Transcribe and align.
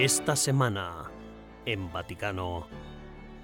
Esta 0.00 0.34
semana, 0.34 1.10
en 1.66 1.92
Vaticano, 1.92 2.66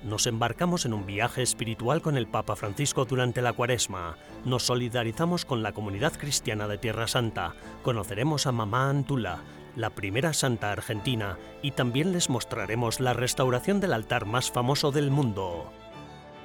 nos 0.02 0.26
embarcamos 0.26 0.86
en 0.86 0.94
un 0.94 1.04
viaje 1.04 1.42
espiritual 1.42 2.00
con 2.00 2.16
el 2.16 2.26
Papa 2.26 2.56
Francisco 2.56 3.04
durante 3.04 3.42
la 3.42 3.52
cuaresma. 3.52 4.16
Nos 4.46 4.62
solidarizamos 4.62 5.44
con 5.44 5.62
la 5.62 5.72
comunidad 5.72 6.14
cristiana 6.14 6.66
de 6.66 6.78
Tierra 6.78 7.08
Santa. 7.08 7.52
Conoceremos 7.82 8.46
a 8.46 8.52
Mamá 8.52 8.88
Antula, 8.88 9.42
la 9.76 9.90
primera 9.90 10.32
santa 10.32 10.72
argentina, 10.72 11.36
y 11.60 11.72
también 11.72 12.12
les 12.12 12.30
mostraremos 12.30 13.00
la 13.00 13.12
restauración 13.12 13.78
del 13.78 13.92
altar 13.92 14.24
más 14.24 14.50
famoso 14.50 14.92
del 14.92 15.10
mundo. 15.10 15.70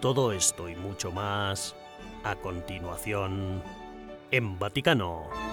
Todo 0.02 0.34
esto 0.34 0.68
y 0.68 0.76
mucho 0.76 1.14
más 1.14 1.74
a 2.26 2.36
continuación 2.36 3.64
en 4.30 4.60
Vaticano. 4.60 5.51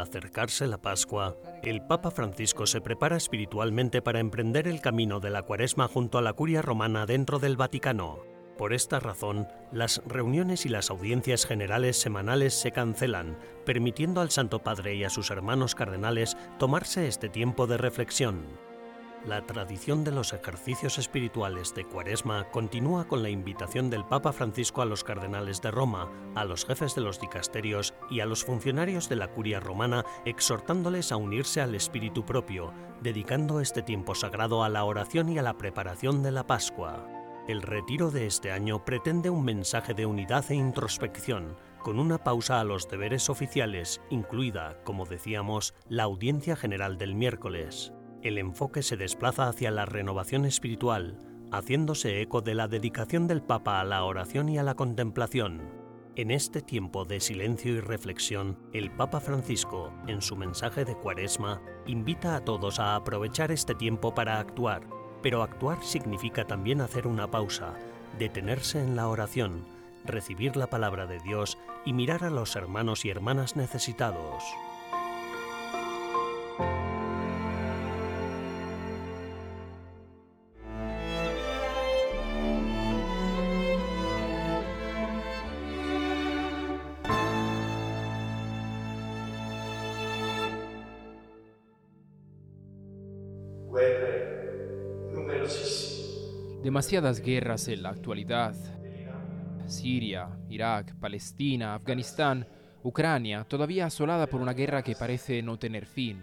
Acercarse 0.00 0.66
la 0.66 0.78
Pascua, 0.78 1.36
el 1.62 1.82
Papa 1.82 2.10
Francisco 2.10 2.66
se 2.66 2.80
prepara 2.80 3.16
espiritualmente 3.16 4.02
para 4.02 4.20
emprender 4.20 4.68
el 4.68 4.80
camino 4.80 5.20
de 5.20 5.30
la 5.30 5.42
cuaresma 5.42 5.88
junto 5.88 6.18
a 6.18 6.22
la 6.22 6.32
curia 6.32 6.62
romana 6.62 7.06
dentro 7.06 7.38
del 7.38 7.56
Vaticano. 7.56 8.18
Por 8.56 8.74
esta 8.74 9.00
razón, 9.00 9.48
las 9.72 10.02
reuniones 10.04 10.66
y 10.66 10.68
las 10.68 10.90
audiencias 10.90 11.46
generales 11.46 11.96
semanales 11.98 12.52
se 12.52 12.72
cancelan, 12.72 13.38
permitiendo 13.64 14.20
al 14.20 14.30
Santo 14.30 14.58
Padre 14.58 14.94
y 14.96 15.04
a 15.04 15.10
sus 15.10 15.30
hermanos 15.30 15.74
cardenales 15.74 16.36
tomarse 16.58 17.08
este 17.08 17.28
tiempo 17.28 17.66
de 17.66 17.78
reflexión. 17.78 18.69
La 19.26 19.42
tradición 19.42 20.02
de 20.02 20.12
los 20.12 20.32
ejercicios 20.32 20.96
espirituales 20.96 21.74
de 21.74 21.84
Cuaresma 21.84 22.48
continúa 22.50 23.06
con 23.06 23.22
la 23.22 23.28
invitación 23.28 23.90
del 23.90 24.06
Papa 24.06 24.32
Francisco 24.32 24.80
a 24.80 24.86
los 24.86 25.04
cardenales 25.04 25.60
de 25.60 25.70
Roma, 25.70 26.10
a 26.34 26.46
los 26.46 26.64
jefes 26.64 26.94
de 26.94 27.02
los 27.02 27.20
dicasterios 27.20 27.92
y 28.08 28.20
a 28.20 28.26
los 28.26 28.44
funcionarios 28.44 29.10
de 29.10 29.16
la 29.16 29.28
curia 29.28 29.60
romana, 29.60 30.06
exhortándoles 30.24 31.12
a 31.12 31.16
unirse 31.16 31.60
al 31.60 31.74
Espíritu 31.74 32.24
propio, 32.24 32.72
dedicando 33.02 33.60
este 33.60 33.82
tiempo 33.82 34.14
sagrado 34.14 34.64
a 34.64 34.70
la 34.70 34.84
oración 34.84 35.28
y 35.28 35.38
a 35.38 35.42
la 35.42 35.58
preparación 35.58 36.22
de 36.22 36.32
la 36.32 36.46
Pascua. 36.46 37.06
El 37.46 37.60
retiro 37.60 38.10
de 38.10 38.26
este 38.26 38.52
año 38.52 38.86
pretende 38.86 39.28
un 39.28 39.44
mensaje 39.44 39.92
de 39.92 40.06
unidad 40.06 40.50
e 40.50 40.54
introspección, 40.54 41.56
con 41.82 41.98
una 41.98 42.24
pausa 42.24 42.58
a 42.58 42.64
los 42.64 42.88
deberes 42.88 43.28
oficiales, 43.28 44.00
incluida, 44.08 44.78
como 44.82 45.04
decíamos, 45.04 45.74
la 45.90 46.04
audiencia 46.04 46.56
general 46.56 46.96
del 46.96 47.14
miércoles 47.14 47.92
el 48.22 48.38
enfoque 48.38 48.82
se 48.82 48.96
desplaza 48.96 49.48
hacia 49.48 49.70
la 49.70 49.86
renovación 49.86 50.44
espiritual, 50.44 51.18
haciéndose 51.50 52.20
eco 52.20 52.42
de 52.42 52.54
la 52.54 52.68
dedicación 52.68 53.26
del 53.26 53.42
Papa 53.42 53.80
a 53.80 53.84
la 53.84 54.04
oración 54.04 54.48
y 54.48 54.58
a 54.58 54.62
la 54.62 54.74
contemplación. 54.74 55.62
En 56.16 56.30
este 56.30 56.60
tiempo 56.60 57.04
de 57.04 57.20
silencio 57.20 57.72
y 57.72 57.80
reflexión, 57.80 58.58
el 58.72 58.90
Papa 58.90 59.20
Francisco, 59.20 59.92
en 60.06 60.20
su 60.20 60.36
mensaje 60.36 60.84
de 60.84 60.96
Cuaresma, 60.96 61.62
invita 61.86 62.36
a 62.36 62.44
todos 62.44 62.78
a 62.78 62.94
aprovechar 62.94 63.52
este 63.52 63.74
tiempo 63.74 64.14
para 64.14 64.38
actuar, 64.38 64.82
pero 65.22 65.42
actuar 65.42 65.82
significa 65.82 66.46
también 66.46 66.80
hacer 66.80 67.06
una 67.06 67.30
pausa, 67.30 67.74
detenerse 68.18 68.82
en 68.82 68.96
la 68.96 69.08
oración, 69.08 69.64
recibir 70.04 70.56
la 70.56 70.68
palabra 70.68 71.06
de 71.06 71.20
Dios 71.20 71.58
y 71.86 71.92
mirar 71.92 72.24
a 72.24 72.30
los 72.30 72.54
hermanos 72.56 73.04
y 73.04 73.10
hermanas 73.10 73.56
necesitados. 73.56 74.44
Demasiadas 96.62 97.20
guerras 97.20 97.68
en 97.68 97.82
la 97.82 97.90
actualidad. 97.90 98.54
Siria, 99.66 100.28
Irak, 100.48 100.94
Palestina, 100.96 101.74
Afganistán, 101.74 102.46
Ucrania, 102.82 103.44
todavía 103.44 103.86
asolada 103.86 104.26
por 104.26 104.40
una 104.40 104.52
guerra 104.52 104.82
que 104.82 104.96
parece 104.96 105.42
no 105.42 105.58
tener 105.58 105.86
fin. 105.86 106.22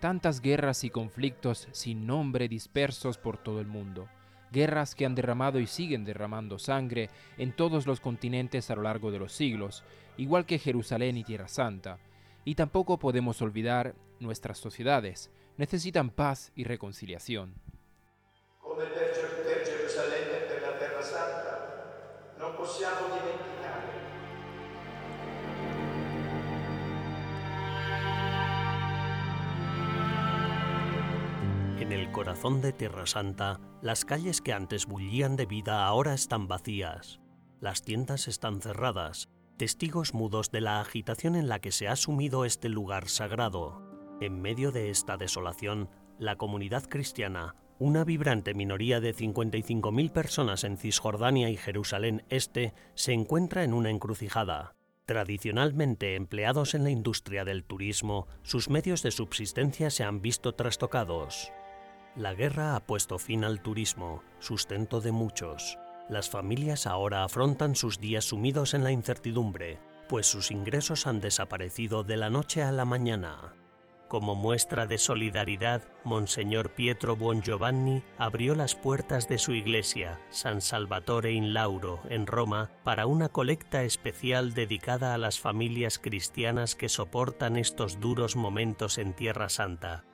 Tantas 0.00 0.40
guerras 0.40 0.84
y 0.84 0.90
conflictos 0.90 1.68
sin 1.72 2.06
nombre 2.06 2.48
dispersos 2.48 3.18
por 3.18 3.38
todo 3.38 3.60
el 3.60 3.66
mundo. 3.66 4.08
Guerras 4.54 4.94
que 4.94 5.04
han 5.04 5.16
derramado 5.16 5.58
y 5.58 5.66
siguen 5.66 6.04
derramando 6.04 6.58
sangre 6.58 7.10
en 7.36 7.52
todos 7.52 7.86
los 7.86 8.00
continentes 8.00 8.70
a 8.70 8.76
lo 8.76 8.82
largo 8.82 9.10
de 9.10 9.18
los 9.18 9.32
siglos, 9.32 9.82
igual 10.16 10.46
que 10.46 10.60
Jerusalén 10.60 11.16
y 11.16 11.24
Tierra 11.24 11.48
Santa 11.48 11.98
y 12.44 12.54
tampoco 12.54 12.98
podemos 12.98 13.40
olvidar 13.42 13.94
nuestras 14.20 14.58
sociedades. 14.58 15.30
Necesitan 15.56 16.10
paz 16.10 16.52
y 16.54 16.64
reconciliación. 16.64 17.54
En 31.84 31.92
el 31.92 32.10
corazón 32.12 32.62
de 32.62 32.72
Tierra 32.72 33.04
Santa, 33.04 33.60
las 33.82 34.06
calles 34.06 34.40
que 34.40 34.54
antes 34.54 34.86
bullían 34.86 35.36
de 35.36 35.44
vida 35.44 35.84
ahora 35.84 36.14
están 36.14 36.48
vacías. 36.48 37.20
Las 37.60 37.82
tiendas 37.82 38.26
están 38.26 38.62
cerradas 38.62 39.28
testigos 39.58 40.14
mudos 40.14 40.50
de 40.50 40.62
la 40.62 40.80
agitación 40.80 41.36
en 41.36 41.46
la 41.46 41.58
que 41.58 41.72
se 41.72 41.86
ha 41.86 41.94
sumido 41.94 42.46
este 42.46 42.70
lugar 42.70 43.10
sagrado. 43.10 43.82
En 44.22 44.40
medio 44.40 44.72
de 44.72 44.88
esta 44.88 45.18
desolación, 45.18 45.90
la 46.18 46.36
comunidad 46.36 46.84
cristiana, 46.88 47.54
una 47.78 48.02
vibrante 48.02 48.54
minoría 48.54 49.00
de 49.00 49.14
55.000 49.14 50.10
personas 50.10 50.64
en 50.64 50.78
Cisjordania 50.78 51.50
y 51.50 51.58
Jerusalén 51.58 52.24
Este, 52.30 52.72
se 52.94 53.12
encuentra 53.12 53.62
en 53.62 53.74
una 53.74 53.90
encrucijada. 53.90 54.74
Tradicionalmente 55.04 56.14
empleados 56.14 56.72
en 56.72 56.82
la 56.82 56.90
industria 56.90 57.44
del 57.44 57.62
turismo, 57.62 58.26
sus 58.42 58.70
medios 58.70 59.02
de 59.02 59.10
subsistencia 59.10 59.90
se 59.90 60.02
han 60.02 60.22
visto 60.22 60.54
trastocados. 60.54 61.52
La 62.16 62.32
guerra 62.32 62.76
ha 62.76 62.80
puesto 62.86 63.18
fin 63.18 63.42
al 63.42 63.60
turismo, 63.60 64.22
sustento 64.38 65.00
de 65.00 65.10
muchos. 65.10 65.78
Las 66.08 66.30
familias 66.30 66.86
ahora 66.86 67.24
afrontan 67.24 67.74
sus 67.74 67.98
días 67.98 68.26
sumidos 68.26 68.72
en 68.72 68.84
la 68.84 68.92
incertidumbre, 68.92 69.80
pues 70.08 70.26
sus 70.26 70.52
ingresos 70.52 71.08
han 71.08 71.20
desaparecido 71.20 72.04
de 72.04 72.16
la 72.16 72.30
noche 72.30 72.62
a 72.62 72.70
la 72.70 72.84
mañana. 72.84 73.54
Como 74.06 74.36
muestra 74.36 74.86
de 74.86 74.98
solidaridad, 74.98 75.82
Monseñor 76.04 76.70
Pietro 76.70 77.16
Buongiovanni 77.16 78.04
abrió 78.16 78.54
las 78.54 78.76
puertas 78.76 79.28
de 79.28 79.38
su 79.38 79.52
iglesia, 79.52 80.20
San 80.30 80.60
Salvatore 80.60 81.32
in 81.32 81.52
Lauro, 81.52 82.00
en 82.08 82.28
Roma, 82.28 82.70
para 82.84 83.06
una 83.06 83.28
colecta 83.28 83.82
especial 83.82 84.54
dedicada 84.54 85.14
a 85.14 85.18
las 85.18 85.40
familias 85.40 85.98
cristianas 85.98 86.76
que 86.76 86.88
soportan 86.88 87.56
estos 87.56 87.98
duros 87.98 88.36
momentos 88.36 88.98
en 88.98 89.14
Tierra 89.14 89.48
Santa. 89.48 90.04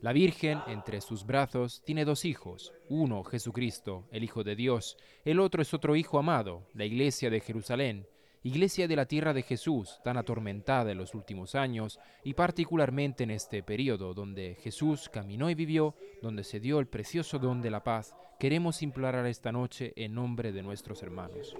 La 0.00 0.12
Virgen, 0.12 0.60
entre 0.66 1.00
sus 1.00 1.26
brazos, 1.26 1.82
tiene 1.84 2.04
dos 2.04 2.24
hijos, 2.24 2.72
uno 2.88 3.22
Jesucristo, 3.22 4.08
el 4.10 4.24
Hijo 4.24 4.42
de 4.42 4.56
Dios, 4.56 4.96
el 5.24 5.40
otro 5.40 5.60
es 5.60 5.74
otro 5.74 5.94
Hijo 5.94 6.18
amado, 6.18 6.66
la 6.72 6.86
Iglesia 6.86 7.28
de 7.28 7.40
Jerusalén, 7.40 8.06
Iglesia 8.42 8.88
de 8.88 8.96
la 8.96 9.04
tierra 9.04 9.34
de 9.34 9.42
Jesús, 9.42 10.00
tan 10.02 10.16
atormentada 10.16 10.90
en 10.90 10.96
los 10.96 11.14
últimos 11.14 11.54
años 11.54 12.00
y 12.24 12.32
particularmente 12.32 13.24
en 13.24 13.30
este 13.32 13.62
periodo 13.62 14.14
donde 14.14 14.56
Jesús 14.62 15.10
caminó 15.10 15.50
y 15.50 15.54
vivió, 15.54 15.94
donde 16.22 16.44
se 16.44 16.58
dio 16.58 16.78
el 16.78 16.86
precioso 16.86 17.38
don 17.38 17.60
de 17.60 17.70
la 17.70 17.84
paz, 17.84 18.16
queremos 18.38 18.80
implorar 18.80 19.26
esta 19.26 19.52
noche 19.52 19.92
en 19.96 20.14
nombre 20.14 20.52
de 20.52 20.62
nuestros 20.62 21.02
hermanos. 21.02 21.54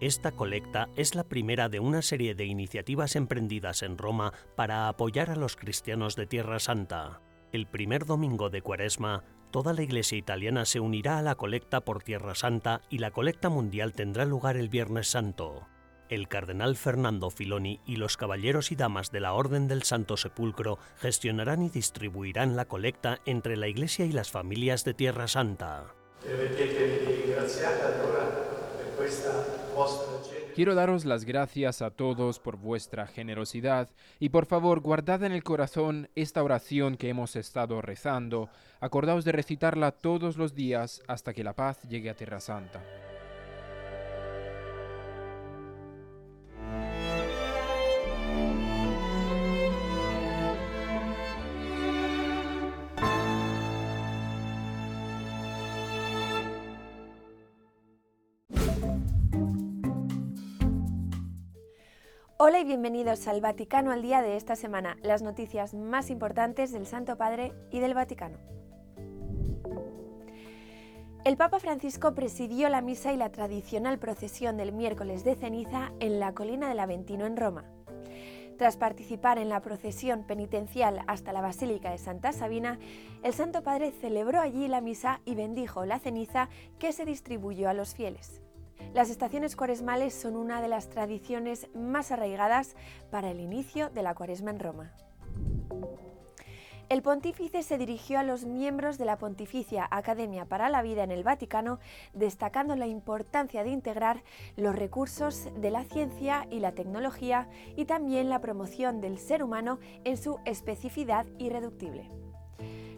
Esta 0.00 0.32
colecta 0.32 0.90
es 0.94 1.14
la 1.14 1.24
primera 1.24 1.70
de 1.70 1.80
una 1.80 2.02
serie 2.02 2.34
de 2.34 2.44
iniciativas 2.44 3.16
emprendidas 3.16 3.82
en 3.82 3.96
Roma 3.96 4.34
para 4.54 4.88
apoyar 4.88 5.30
a 5.30 5.36
los 5.36 5.56
cristianos 5.56 6.16
de 6.16 6.26
Tierra 6.26 6.58
Santa. 6.58 7.22
El 7.50 7.66
primer 7.66 8.04
domingo 8.04 8.50
de 8.50 8.60
Cuaresma, 8.60 9.24
toda 9.50 9.72
la 9.72 9.82
Iglesia 9.82 10.18
italiana 10.18 10.66
se 10.66 10.80
unirá 10.80 11.18
a 11.18 11.22
la 11.22 11.36
colecta 11.36 11.80
por 11.80 12.02
Tierra 12.02 12.34
Santa 12.34 12.82
y 12.90 12.98
la 12.98 13.10
colecta 13.10 13.48
mundial 13.48 13.94
tendrá 13.94 14.26
lugar 14.26 14.58
el 14.58 14.68
Viernes 14.68 15.08
Santo. 15.08 15.66
El 16.10 16.28
cardenal 16.28 16.76
Fernando 16.76 17.30
Filoni 17.30 17.80
y 17.86 17.96
los 17.96 18.18
caballeros 18.18 18.72
y 18.72 18.76
damas 18.76 19.10
de 19.10 19.20
la 19.20 19.32
Orden 19.32 19.66
del 19.66 19.82
Santo 19.82 20.18
Sepulcro 20.18 20.78
gestionarán 20.98 21.62
y 21.62 21.70
distribuirán 21.70 22.54
la 22.54 22.66
colecta 22.66 23.20
entre 23.24 23.56
la 23.56 23.68
Iglesia 23.68 24.04
y 24.04 24.12
las 24.12 24.30
familias 24.30 24.84
de 24.84 24.92
Tierra 24.92 25.26
Santa. 25.26 25.94
Quiero 30.54 30.74
daros 30.74 31.04
las 31.04 31.24
gracias 31.24 31.82
a 31.82 31.90
todos 31.90 32.38
por 32.38 32.56
vuestra 32.56 33.06
generosidad 33.06 33.90
y 34.18 34.30
por 34.30 34.46
favor 34.46 34.80
guardad 34.80 35.22
en 35.24 35.32
el 35.32 35.42
corazón 35.42 36.08
esta 36.14 36.42
oración 36.42 36.96
que 36.96 37.10
hemos 37.10 37.36
estado 37.36 37.82
rezando. 37.82 38.48
Acordaos 38.80 39.24
de 39.24 39.32
recitarla 39.32 39.92
todos 39.92 40.38
los 40.38 40.54
días 40.54 41.02
hasta 41.08 41.34
que 41.34 41.44
la 41.44 41.52
paz 41.52 41.82
llegue 41.88 42.08
a 42.08 42.14
Tierra 42.14 42.40
Santa. 42.40 42.82
Hola 62.48 62.60
y 62.60 62.64
bienvenidos 62.64 63.26
al 63.26 63.40
Vaticano 63.40 63.90
al 63.90 64.02
día 64.02 64.22
de 64.22 64.36
esta 64.36 64.54
semana, 64.54 64.96
las 65.02 65.20
noticias 65.20 65.74
más 65.74 66.10
importantes 66.10 66.70
del 66.70 66.86
Santo 66.86 67.16
Padre 67.16 67.52
y 67.72 67.80
del 67.80 67.92
Vaticano. 67.92 68.38
El 71.24 71.36
Papa 71.36 71.58
Francisco 71.58 72.14
presidió 72.14 72.68
la 72.68 72.82
misa 72.82 73.12
y 73.12 73.16
la 73.16 73.32
tradicional 73.32 73.98
procesión 73.98 74.56
del 74.56 74.70
miércoles 74.70 75.24
de 75.24 75.34
ceniza 75.34 75.90
en 75.98 76.20
la 76.20 76.34
colina 76.34 76.68
del 76.68 76.78
Aventino 76.78 77.26
en 77.26 77.36
Roma. 77.36 77.64
Tras 78.58 78.76
participar 78.76 79.38
en 79.38 79.48
la 79.48 79.60
procesión 79.60 80.22
penitencial 80.22 81.02
hasta 81.08 81.32
la 81.32 81.40
Basílica 81.40 81.90
de 81.90 81.98
Santa 81.98 82.32
Sabina, 82.32 82.78
el 83.24 83.32
Santo 83.32 83.64
Padre 83.64 83.90
celebró 83.90 84.40
allí 84.40 84.68
la 84.68 84.80
misa 84.80 85.20
y 85.24 85.34
bendijo 85.34 85.84
la 85.84 85.98
ceniza 85.98 86.48
que 86.78 86.92
se 86.92 87.04
distribuyó 87.04 87.68
a 87.68 87.74
los 87.74 87.96
fieles. 87.96 88.40
Las 88.94 89.10
estaciones 89.10 89.56
cuaresmales 89.56 90.14
son 90.14 90.36
una 90.36 90.60
de 90.60 90.68
las 90.68 90.88
tradiciones 90.88 91.68
más 91.74 92.12
arraigadas 92.12 92.76
para 93.10 93.30
el 93.30 93.40
inicio 93.40 93.90
de 93.90 94.02
la 94.02 94.14
cuaresma 94.14 94.50
en 94.50 94.60
Roma. 94.60 94.92
El 96.88 97.02
pontífice 97.02 97.64
se 97.64 97.78
dirigió 97.78 98.20
a 98.20 98.22
los 98.22 98.44
miembros 98.44 98.96
de 98.96 99.06
la 99.06 99.18
Pontificia 99.18 99.88
Academia 99.90 100.44
para 100.44 100.68
la 100.68 100.82
Vida 100.82 101.02
en 101.02 101.10
el 101.10 101.24
Vaticano, 101.24 101.80
destacando 102.14 102.76
la 102.76 102.86
importancia 102.86 103.64
de 103.64 103.70
integrar 103.70 104.22
los 104.56 104.76
recursos 104.76 105.48
de 105.56 105.72
la 105.72 105.82
ciencia 105.82 106.46
y 106.48 106.60
la 106.60 106.72
tecnología 106.72 107.48
y 107.74 107.86
también 107.86 108.28
la 108.28 108.40
promoción 108.40 109.00
del 109.00 109.18
ser 109.18 109.42
humano 109.42 109.80
en 110.04 110.16
su 110.16 110.38
especificidad 110.44 111.26
irreductible. 111.38 112.08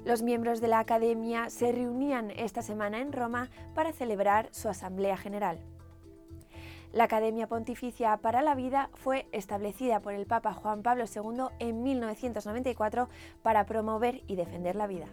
Los 0.08 0.22
miembros 0.22 0.62
de 0.62 0.69
la 0.69 0.78
Academia 0.78 1.50
se 1.50 1.70
reunían 1.70 2.31
esta 2.31 2.62
semana 2.62 3.00
en 3.00 3.12
Roma 3.12 3.50
para 3.75 3.93
celebrar 3.93 4.49
su 4.52 4.70
Asamblea 4.70 5.19
General. 5.19 5.58
La 6.94 7.05
Academia 7.05 7.46
Pontificia 7.46 8.16
para 8.16 8.40
la 8.40 8.55
Vida 8.55 8.88
fue 8.94 9.28
establecida 9.32 10.00
por 10.00 10.14
el 10.14 10.25
Papa 10.25 10.55
Juan 10.55 10.82
Pablo 10.82 11.05
II 11.14 11.49
en 11.58 11.82
1994 11.82 13.10
para 13.43 13.66
promover 13.66 14.22
y 14.26 14.37
defender 14.37 14.76
la 14.76 14.87
vida. 14.87 15.08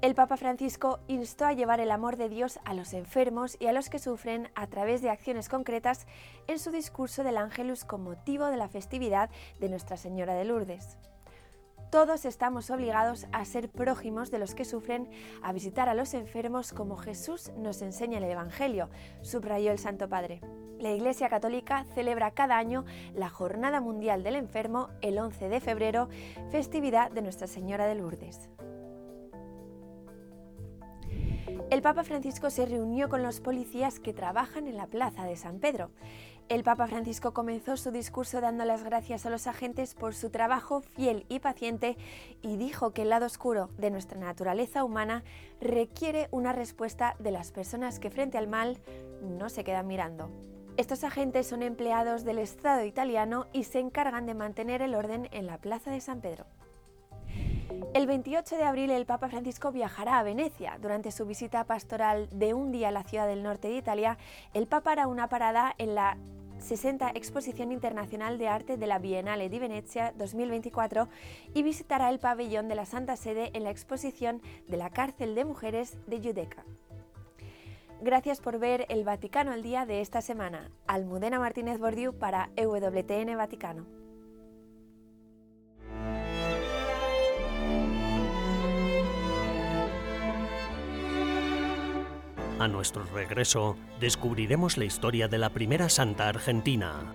El 0.00 0.14
Papa 0.14 0.38
Francisco 0.38 1.00
instó 1.08 1.44
a 1.44 1.52
llevar 1.52 1.80
el 1.80 1.90
amor 1.90 2.16
de 2.16 2.30
Dios 2.30 2.58
a 2.64 2.72
los 2.72 2.94
enfermos 2.94 3.58
y 3.60 3.66
a 3.66 3.74
los 3.74 3.90
que 3.90 3.98
sufren 3.98 4.48
a 4.54 4.66
través 4.66 5.02
de 5.02 5.10
acciones 5.10 5.50
concretas 5.50 6.06
en 6.46 6.58
su 6.58 6.70
discurso 6.70 7.22
del 7.22 7.36
Ángelus 7.36 7.84
con 7.84 8.02
motivo 8.02 8.46
de 8.46 8.56
la 8.56 8.70
festividad 8.70 9.28
de 9.60 9.68
Nuestra 9.68 9.98
Señora 9.98 10.32
de 10.32 10.46
Lourdes. 10.46 10.96
Todos 11.90 12.24
estamos 12.24 12.70
obligados 12.70 13.26
a 13.30 13.44
ser 13.44 13.68
prójimos 13.68 14.32
de 14.32 14.40
los 14.40 14.56
que 14.56 14.64
sufren, 14.64 15.08
a 15.40 15.52
visitar 15.52 15.88
a 15.88 15.94
los 15.94 16.14
enfermos 16.14 16.72
como 16.72 16.96
Jesús 16.96 17.52
nos 17.56 17.80
enseña 17.80 18.18
en 18.18 18.24
el 18.24 18.30
Evangelio, 18.32 18.90
subrayó 19.22 19.70
el 19.70 19.78
Santo 19.78 20.08
Padre. 20.08 20.40
La 20.80 20.90
Iglesia 20.90 21.28
Católica 21.28 21.86
celebra 21.94 22.32
cada 22.32 22.58
año 22.58 22.84
la 23.14 23.30
Jornada 23.30 23.80
Mundial 23.80 24.24
del 24.24 24.34
Enfermo 24.34 24.88
el 25.00 25.18
11 25.18 25.48
de 25.48 25.60
febrero, 25.60 26.08
festividad 26.50 27.12
de 27.12 27.22
Nuestra 27.22 27.46
Señora 27.46 27.86
de 27.86 27.94
Lourdes. 27.94 28.50
El 31.70 31.82
Papa 31.82 32.04
Francisco 32.04 32.50
se 32.50 32.66
reunió 32.66 33.08
con 33.08 33.22
los 33.22 33.40
policías 33.40 33.98
que 33.98 34.12
trabajan 34.12 34.68
en 34.68 34.76
la 34.76 34.86
Plaza 34.86 35.24
de 35.24 35.36
San 35.36 35.58
Pedro. 35.58 35.90
El 36.48 36.62
Papa 36.62 36.86
Francisco 36.86 37.34
comenzó 37.34 37.76
su 37.76 37.90
discurso 37.90 38.40
dando 38.40 38.64
las 38.64 38.84
gracias 38.84 39.26
a 39.26 39.30
los 39.30 39.48
agentes 39.48 39.94
por 39.94 40.14
su 40.14 40.30
trabajo 40.30 40.80
fiel 40.80 41.26
y 41.28 41.40
paciente 41.40 41.96
y 42.40 42.56
dijo 42.56 42.92
que 42.92 43.02
el 43.02 43.08
lado 43.08 43.26
oscuro 43.26 43.68
de 43.78 43.90
nuestra 43.90 44.20
naturaleza 44.20 44.84
humana 44.84 45.24
requiere 45.60 46.28
una 46.30 46.52
respuesta 46.52 47.16
de 47.18 47.32
las 47.32 47.50
personas 47.50 47.98
que 47.98 48.10
frente 48.10 48.38
al 48.38 48.46
mal 48.46 48.78
no 49.22 49.48
se 49.48 49.64
quedan 49.64 49.88
mirando. 49.88 50.30
Estos 50.76 51.02
agentes 51.02 51.48
son 51.48 51.64
empleados 51.64 52.22
del 52.22 52.38
Estado 52.38 52.84
italiano 52.84 53.46
y 53.52 53.64
se 53.64 53.80
encargan 53.80 54.26
de 54.26 54.34
mantener 54.34 54.82
el 54.82 54.94
orden 54.94 55.28
en 55.32 55.46
la 55.46 55.58
Plaza 55.58 55.90
de 55.90 56.00
San 56.00 56.20
Pedro. 56.20 56.46
El 57.92 58.06
28 58.06 58.56
de 58.56 58.62
abril 58.62 58.90
el 58.90 59.06
Papa 59.06 59.28
Francisco 59.28 59.72
viajará 59.72 60.18
a 60.18 60.22
Venecia. 60.22 60.78
Durante 60.80 61.10
su 61.10 61.26
visita 61.26 61.64
pastoral 61.64 62.28
de 62.30 62.54
un 62.54 62.70
día 62.70 62.88
a 62.88 62.92
la 62.92 63.02
ciudad 63.02 63.26
del 63.26 63.42
norte 63.42 63.68
de 63.68 63.78
Italia, 63.78 64.18
el 64.54 64.66
Papa 64.66 64.92
hará 64.92 65.08
una 65.08 65.28
parada 65.28 65.74
en 65.78 65.94
la 65.94 66.16
60 66.58 67.10
Exposición 67.14 67.72
Internacional 67.72 68.38
de 68.38 68.48
Arte 68.48 68.76
de 68.76 68.86
la 68.86 68.98
Biennale 68.98 69.48
di 69.48 69.58
Venezia 69.58 70.12
2024 70.16 71.08
y 71.54 71.62
visitará 71.62 72.08
el 72.10 72.18
pabellón 72.18 72.68
de 72.68 72.74
la 72.74 72.86
Santa 72.86 73.16
Sede 73.16 73.50
en 73.54 73.64
la 73.64 73.70
exposición 73.70 74.40
de 74.68 74.76
la 74.76 74.90
cárcel 74.90 75.34
de 75.34 75.44
mujeres 75.44 75.98
de 76.06 76.18
Judeca. 76.18 76.64
Gracias 78.00 78.40
por 78.40 78.58
ver 78.58 78.86
el 78.88 79.04
Vaticano 79.04 79.52
al 79.52 79.62
día 79.62 79.86
de 79.86 80.00
esta 80.00 80.20
semana. 80.20 80.70
Almudena 80.86 81.38
Martínez 81.38 81.78
Bordiú 81.78 82.12
para 82.12 82.50
EWTN 82.56 83.36
Vaticano. 83.36 84.05
A 92.58 92.68
nuestro 92.68 93.04
regreso, 93.12 93.76
descubriremos 94.00 94.78
la 94.78 94.86
historia 94.86 95.28
de 95.28 95.36
la 95.36 95.50
primera 95.50 95.90
santa 95.90 96.26
argentina. 96.26 97.14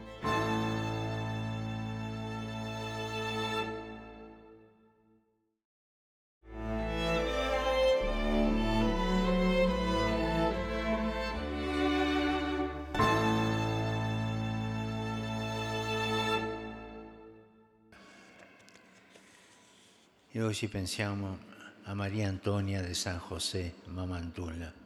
Y 20.31 20.39
hoy 20.39 20.55
pensiamo 20.71 21.39
a 21.87 21.95
María 21.95 22.29
Antonia 22.29 22.83
de 22.83 22.93
San 22.93 23.17
José 23.17 23.73
Mamantula. 23.87 24.80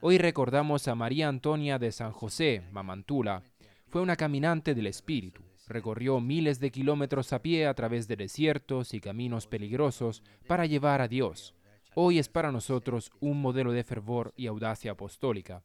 Hoy 0.00 0.18
recordamos 0.18 0.86
a 0.88 0.94
María 0.94 1.28
Antonia 1.28 1.78
de 1.78 1.92
San 1.92 2.12
José, 2.12 2.62
Mamantula. 2.72 3.42
Fue 3.88 4.00
una 4.00 4.16
caminante 4.16 4.74
del 4.74 4.86
espíritu. 4.86 5.42
Recorrió 5.66 6.20
miles 6.20 6.60
de 6.60 6.70
kilómetros 6.70 7.32
a 7.32 7.42
pie 7.42 7.66
a 7.66 7.74
través 7.74 8.08
de 8.08 8.16
desiertos 8.16 8.94
y 8.94 9.00
caminos 9.00 9.46
peligrosos 9.46 10.22
para 10.46 10.66
llevar 10.66 11.00
a 11.00 11.08
Dios. 11.08 11.54
Hoy 11.94 12.18
es 12.18 12.28
para 12.28 12.52
nosotros 12.52 13.10
un 13.20 13.40
modelo 13.40 13.72
de 13.72 13.84
fervor 13.84 14.32
y 14.36 14.46
audacia 14.46 14.92
apostólica. 14.92 15.62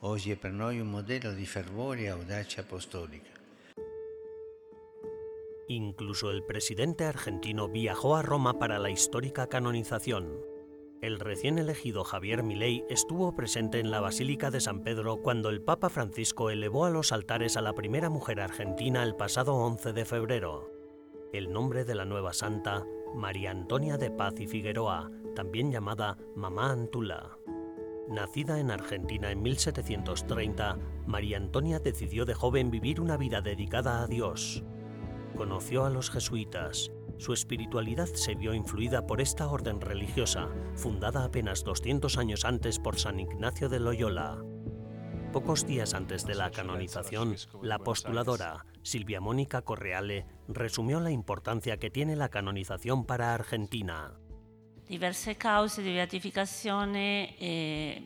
Hoy 0.00 0.32
es 0.32 0.38
para 0.38 0.56
nosotros 0.56 0.78
un 0.78 0.90
modelo 0.90 1.32
de 1.34 1.46
fervor 1.46 1.98
y 1.98 2.06
audacia 2.06 2.62
apostólica. 2.64 3.30
Incluso 5.68 6.30
el 6.30 6.44
presidente 6.44 7.04
argentino 7.04 7.68
viajó 7.68 8.16
a 8.16 8.22
Roma 8.22 8.58
para 8.58 8.78
la 8.78 8.90
histórica 8.90 9.46
canonización. 9.46 10.51
El 11.02 11.18
recién 11.18 11.58
elegido 11.58 12.04
Javier 12.04 12.44
Milei 12.44 12.84
estuvo 12.88 13.34
presente 13.34 13.80
en 13.80 13.90
la 13.90 14.00
Basílica 14.00 14.52
de 14.52 14.60
San 14.60 14.84
Pedro 14.84 15.16
cuando 15.16 15.48
el 15.48 15.60
Papa 15.60 15.88
Francisco 15.88 16.48
elevó 16.48 16.84
a 16.84 16.90
los 16.90 17.10
altares 17.10 17.56
a 17.56 17.60
la 17.60 17.72
primera 17.72 18.08
mujer 18.08 18.40
argentina 18.40 19.02
el 19.02 19.16
pasado 19.16 19.56
11 19.56 19.94
de 19.94 20.04
febrero. 20.04 20.70
El 21.32 21.52
nombre 21.52 21.84
de 21.84 21.96
la 21.96 22.04
nueva 22.04 22.32
santa, 22.32 22.86
María 23.16 23.50
Antonia 23.50 23.96
de 23.96 24.12
Paz 24.12 24.38
y 24.38 24.46
Figueroa, 24.46 25.10
también 25.34 25.72
llamada 25.72 26.18
Mamá 26.36 26.70
Antula. 26.70 27.36
Nacida 28.08 28.60
en 28.60 28.70
Argentina 28.70 29.32
en 29.32 29.42
1730, 29.42 30.78
María 31.06 31.36
Antonia 31.36 31.80
decidió 31.80 32.24
de 32.26 32.34
joven 32.34 32.70
vivir 32.70 33.00
una 33.00 33.16
vida 33.16 33.40
dedicada 33.40 34.04
a 34.04 34.06
Dios. 34.06 34.62
Conoció 35.36 35.84
a 35.84 35.90
los 35.90 36.12
jesuitas, 36.12 36.92
su 37.22 37.32
espiritualidad 37.32 38.06
se 38.06 38.34
vio 38.34 38.52
influida 38.52 39.06
por 39.06 39.20
esta 39.20 39.46
orden 39.46 39.80
religiosa, 39.80 40.48
fundada 40.74 41.22
apenas 41.22 41.62
200 41.62 42.18
años 42.18 42.44
antes 42.44 42.80
por 42.80 42.98
San 42.98 43.20
Ignacio 43.20 43.68
de 43.68 43.78
Loyola. 43.78 44.42
Pocos 45.32 45.64
días 45.64 45.94
antes 45.94 46.26
de 46.26 46.34
la 46.34 46.50
canonización, 46.50 47.36
la 47.62 47.78
postuladora 47.78 48.66
Silvia 48.82 49.20
Mónica 49.20 49.62
Correale 49.62 50.26
resumió 50.48 50.98
la 50.98 51.12
importancia 51.12 51.76
que 51.76 51.90
tiene 51.90 52.16
la 52.16 52.28
canonización 52.28 53.06
para 53.06 53.34
Argentina. 53.34 54.18
diverse 54.88 55.36
cause 55.36 55.80
di 55.80 55.92
beatificazione 55.92 57.36
e 57.38 58.02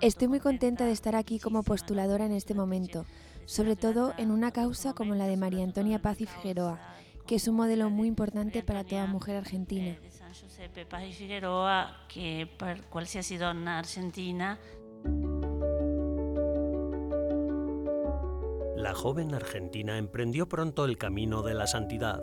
Estoy 0.00 0.28
muy 0.28 0.40
contenta 0.40 0.84
de 0.84 0.92
estar 0.92 1.14
aquí 1.14 1.38
como 1.38 1.62
postuladora 1.62 2.26
en 2.26 2.32
este 2.32 2.54
momento, 2.54 3.06
sobre 3.46 3.76
todo 3.76 4.12
en 4.18 4.30
una 4.30 4.50
causa 4.50 4.92
como 4.94 5.14
la 5.14 5.26
de 5.26 5.36
María 5.36 5.64
Antonia 5.64 6.02
Paz 6.02 6.20
y 6.20 6.26
Figueroa, 6.26 6.78
que 7.26 7.36
es 7.36 7.48
un 7.48 7.56
modelo 7.56 7.90
muy 7.90 8.08
importante 8.08 8.62
para 8.62 8.84
toda 8.84 9.06
mujer 9.06 9.36
argentina. 9.36 9.96
Giuseppe 10.32 10.84
Paz 10.84 11.04
y 11.04 11.12
Figueroa, 11.12 12.06
que 12.08 12.48
per 12.58 12.82
qualsiasi 12.84 13.36
donna 13.36 13.78
argentina 13.78 14.58
La 18.76 18.94
joven 18.94 19.32
argentina 19.32 19.96
emprendió 19.96 20.48
pronto 20.48 20.84
el 20.84 20.98
camino 20.98 21.42
de 21.42 21.54
la 21.54 21.66
santidad. 21.66 22.20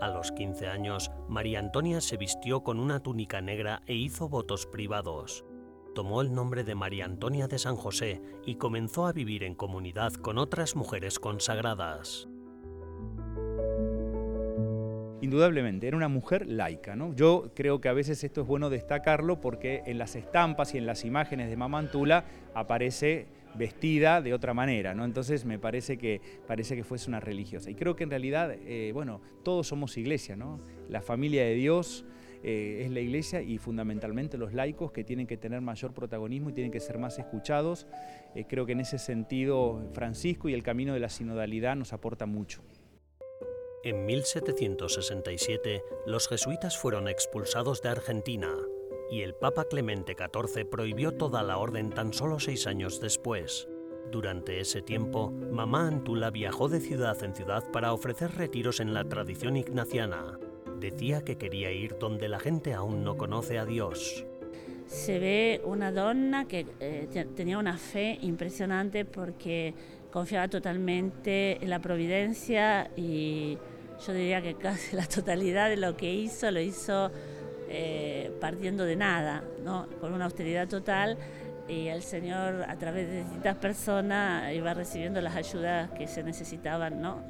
A 0.00 0.08
los 0.08 0.32
15 0.32 0.68
años, 0.68 1.10
María 1.28 1.58
Antonia 1.58 2.00
se 2.00 2.16
vistió 2.16 2.62
con 2.62 2.80
una 2.80 3.00
túnica 3.00 3.40
negra 3.40 3.82
e 3.86 3.94
hizo 3.94 4.28
votos 4.28 4.66
privados 4.66 5.44
tomó 5.98 6.20
el 6.20 6.32
nombre 6.32 6.62
de 6.62 6.76
María 6.76 7.06
Antonia 7.06 7.48
de 7.48 7.58
San 7.58 7.74
José 7.74 8.22
y 8.46 8.54
comenzó 8.54 9.08
a 9.08 9.12
vivir 9.12 9.42
en 9.42 9.56
comunidad 9.56 10.12
con 10.12 10.38
otras 10.38 10.76
mujeres 10.76 11.18
consagradas. 11.18 12.28
Indudablemente, 15.20 15.88
era 15.88 15.96
una 15.96 16.08
mujer 16.08 16.46
laica. 16.46 16.94
¿no? 16.94 17.14
Yo 17.14 17.50
creo 17.54 17.80
que 17.80 17.88
a 17.88 17.92
veces 17.92 18.22
esto 18.22 18.42
es 18.42 18.46
bueno 18.46 18.70
destacarlo 18.70 19.40
porque 19.40 19.82
en 19.86 19.98
las 19.98 20.16
estampas 20.16 20.74
y 20.74 20.78
en 20.78 20.86
las 20.86 21.04
imágenes 21.04 21.50
de 21.50 21.56
Mamá 21.56 21.78
Antula 21.78 22.24
aparece 22.54 23.26
vestida 23.54 24.22
de 24.22 24.34
otra 24.34 24.54
manera, 24.54 24.94
¿no? 24.94 25.04
Entonces 25.04 25.44
me 25.44 25.58
parece 25.58 25.96
que, 25.98 26.20
parece 26.46 26.76
que 26.76 26.84
fuese 26.84 27.08
una 27.08 27.20
religiosa. 27.20 27.70
Y 27.70 27.74
creo 27.74 27.96
que 27.96 28.04
en 28.04 28.10
realidad, 28.10 28.52
eh, 28.52 28.90
bueno, 28.92 29.20
todos 29.42 29.66
somos 29.66 29.96
iglesia, 29.96 30.36
¿no? 30.36 30.60
La 30.88 31.00
familia 31.00 31.44
de 31.44 31.54
Dios 31.54 32.04
eh, 32.44 32.82
es 32.84 32.90
la 32.90 33.00
iglesia 33.00 33.42
y 33.42 33.58
fundamentalmente 33.58 34.38
los 34.38 34.52
laicos 34.52 34.92
que 34.92 35.02
tienen 35.02 35.26
que 35.26 35.36
tener 35.36 35.60
mayor 35.60 35.92
protagonismo 35.92 36.50
y 36.50 36.52
tienen 36.52 36.70
que 36.70 36.80
ser 36.80 36.98
más 36.98 37.18
escuchados. 37.18 37.86
Eh, 38.34 38.44
creo 38.48 38.64
que 38.64 38.72
en 38.72 38.80
ese 38.80 38.98
sentido 38.98 39.90
Francisco 39.92 40.48
y 40.48 40.54
el 40.54 40.62
camino 40.62 40.94
de 40.94 41.00
la 41.00 41.08
sinodalidad 41.08 41.74
nos 41.74 41.92
aporta 41.92 42.26
mucho. 42.26 42.62
En 43.82 44.06
1767 44.06 45.84
los 46.06 46.28
jesuitas 46.28 46.76
fueron 46.78 47.08
expulsados 47.08 47.82
de 47.82 47.88
Argentina 47.90 48.54
y 49.10 49.22
el 49.22 49.34
Papa 49.34 49.64
Clemente 49.64 50.14
XIV 50.14 50.68
prohibió 50.68 51.12
toda 51.12 51.42
la 51.42 51.58
orden 51.58 51.90
tan 51.90 52.12
solo 52.12 52.40
seis 52.40 52.66
años 52.66 53.00
después. 53.00 53.68
Durante 54.10 54.60
ese 54.60 54.82
tiempo, 54.82 55.30
Mamá 55.30 55.86
Antula 55.86 56.30
viajó 56.30 56.68
de 56.68 56.80
ciudad 56.80 57.22
en 57.22 57.34
ciudad 57.34 57.70
para 57.70 57.92
ofrecer 57.92 58.32
retiros 58.32 58.80
en 58.80 58.94
la 58.94 59.04
tradición 59.04 59.56
ignaciana 59.56 60.38
decía 60.78 61.22
que 61.22 61.36
quería 61.36 61.70
ir 61.72 61.98
donde 61.98 62.28
la 62.28 62.38
gente 62.38 62.74
aún 62.74 63.04
no 63.04 63.16
conoce 63.16 63.58
a 63.58 63.64
Dios. 63.64 64.24
Se 64.86 65.18
ve 65.18 65.60
una 65.64 65.92
donna 65.92 66.46
que 66.46 66.66
eh, 66.80 67.26
tenía 67.34 67.58
una 67.58 67.76
fe 67.76 68.18
impresionante 68.22 69.04
porque 69.04 69.74
confiaba 70.10 70.48
totalmente 70.48 71.62
en 71.62 71.68
la 71.68 71.80
providencia 71.80 72.90
y 72.96 73.58
yo 74.06 74.12
diría 74.12 74.42
que 74.42 74.54
casi 74.54 74.96
la 74.96 75.06
totalidad 75.06 75.68
de 75.68 75.76
lo 75.76 75.96
que 75.96 76.12
hizo 76.12 76.50
lo 76.50 76.60
hizo 76.60 77.10
eh, 77.68 78.32
partiendo 78.40 78.84
de 78.84 78.96
nada, 78.96 79.44
¿no? 79.62 79.86
con 80.00 80.12
una 80.12 80.26
austeridad 80.26 80.68
total 80.68 81.18
y 81.68 81.88
el 81.88 82.02
Señor 82.02 82.64
a 82.66 82.76
través 82.78 83.08
de 83.08 83.24
distintas 83.24 83.56
personas 83.56 84.54
iba 84.54 84.72
recibiendo 84.72 85.20
las 85.20 85.36
ayudas 85.36 85.90
que 85.90 86.06
se 86.06 86.22
necesitaban. 86.22 87.00
¿no? 87.02 87.22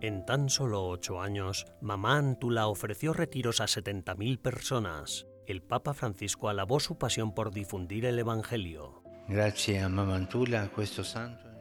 En 0.00 0.24
tan 0.24 0.48
solo 0.48 0.86
ocho 0.86 1.20
años, 1.20 1.66
Mamá 1.80 2.16
Antula 2.18 2.66
ofreció 2.66 3.12
retiros 3.12 3.60
a 3.60 3.64
70.000 3.64 4.40
personas. 4.40 5.26
El 5.46 5.62
Papa 5.62 5.92
Francisco 5.92 6.48
alabó 6.48 6.80
su 6.80 6.96
pasión 6.96 7.34
por 7.34 7.52
difundir 7.52 8.06
el 8.06 8.18
Evangelio. 8.18 9.02
Gracias 9.28 9.84
a 9.84 9.88
Mamá 9.88 10.16
Antula, 10.16 10.70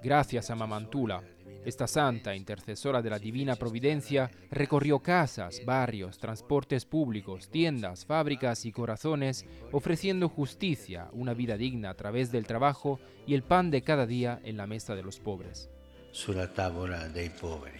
Gracias 0.02 0.50
a 0.50 0.56
Mamá 0.56 0.78
Antula. 0.78 1.24
Esta 1.66 1.88
santa, 1.88 2.36
intercesora 2.36 3.02
de 3.02 3.10
la 3.10 3.20
Divina 3.20 3.56
Providencia, 3.56 4.30
recorrió 4.52 5.00
casas, 5.00 5.62
barrios, 5.66 6.18
transportes 6.18 6.86
públicos, 6.86 7.50
tiendas, 7.50 8.06
fábricas 8.06 8.66
y 8.66 8.72
corazones, 8.72 9.46
ofreciendo 9.72 10.28
justicia, 10.28 11.10
una 11.14 11.34
vida 11.34 11.56
digna 11.56 11.92
a 11.92 11.96
través 11.96 12.32
del 12.32 12.46
trabajo 12.46 13.00
y 13.26 13.34
el 13.34 13.44
pan 13.44 13.72
de 13.72 13.82
cada 13.82 14.06
día 14.06 14.42
en 14.44 14.58
la 14.58 14.68
mesa 14.68 14.96
de 14.96 15.04
los 15.04 15.20
pobres. 15.20 15.70
Sulla 16.12 16.54
tavola 16.54 17.08
dei 17.10 17.30
poveri. 17.30 17.80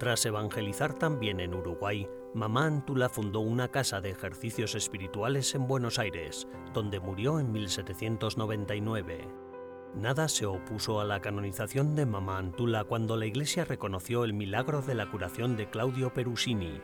Tras 0.00 0.24
evangelizar 0.24 0.94
también 0.98 1.40
en 1.40 1.54
Uruguay, 1.54 2.08
Mamá 2.32 2.66
Antula 2.66 3.08
fundó 3.08 3.40
una 3.40 3.68
casa 3.68 4.00
de 4.00 4.10
ejercicios 4.10 4.74
espirituales 4.74 5.54
en 5.54 5.68
Buenos 5.68 5.98
Aires, 5.98 6.48
donde 6.72 6.98
murió 6.98 7.38
en 7.38 7.52
1799. 7.52 9.39
Nada 9.94 10.28
se 10.28 10.46
opuso 10.46 11.00
a 11.00 11.04
la 11.04 11.20
canonización 11.20 11.96
de 11.96 12.06
Mamá 12.06 12.38
Antula 12.38 12.84
cuando 12.84 13.16
la 13.16 13.26
Iglesia 13.26 13.64
reconoció 13.64 14.24
el 14.24 14.32
milagro 14.32 14.82
de 14.82 14.94
la 14.94 15.10
curación 15.10 15.56
de 15.56 15.68
Claudio 15.68 16.14
Perusini. 16.14 16.80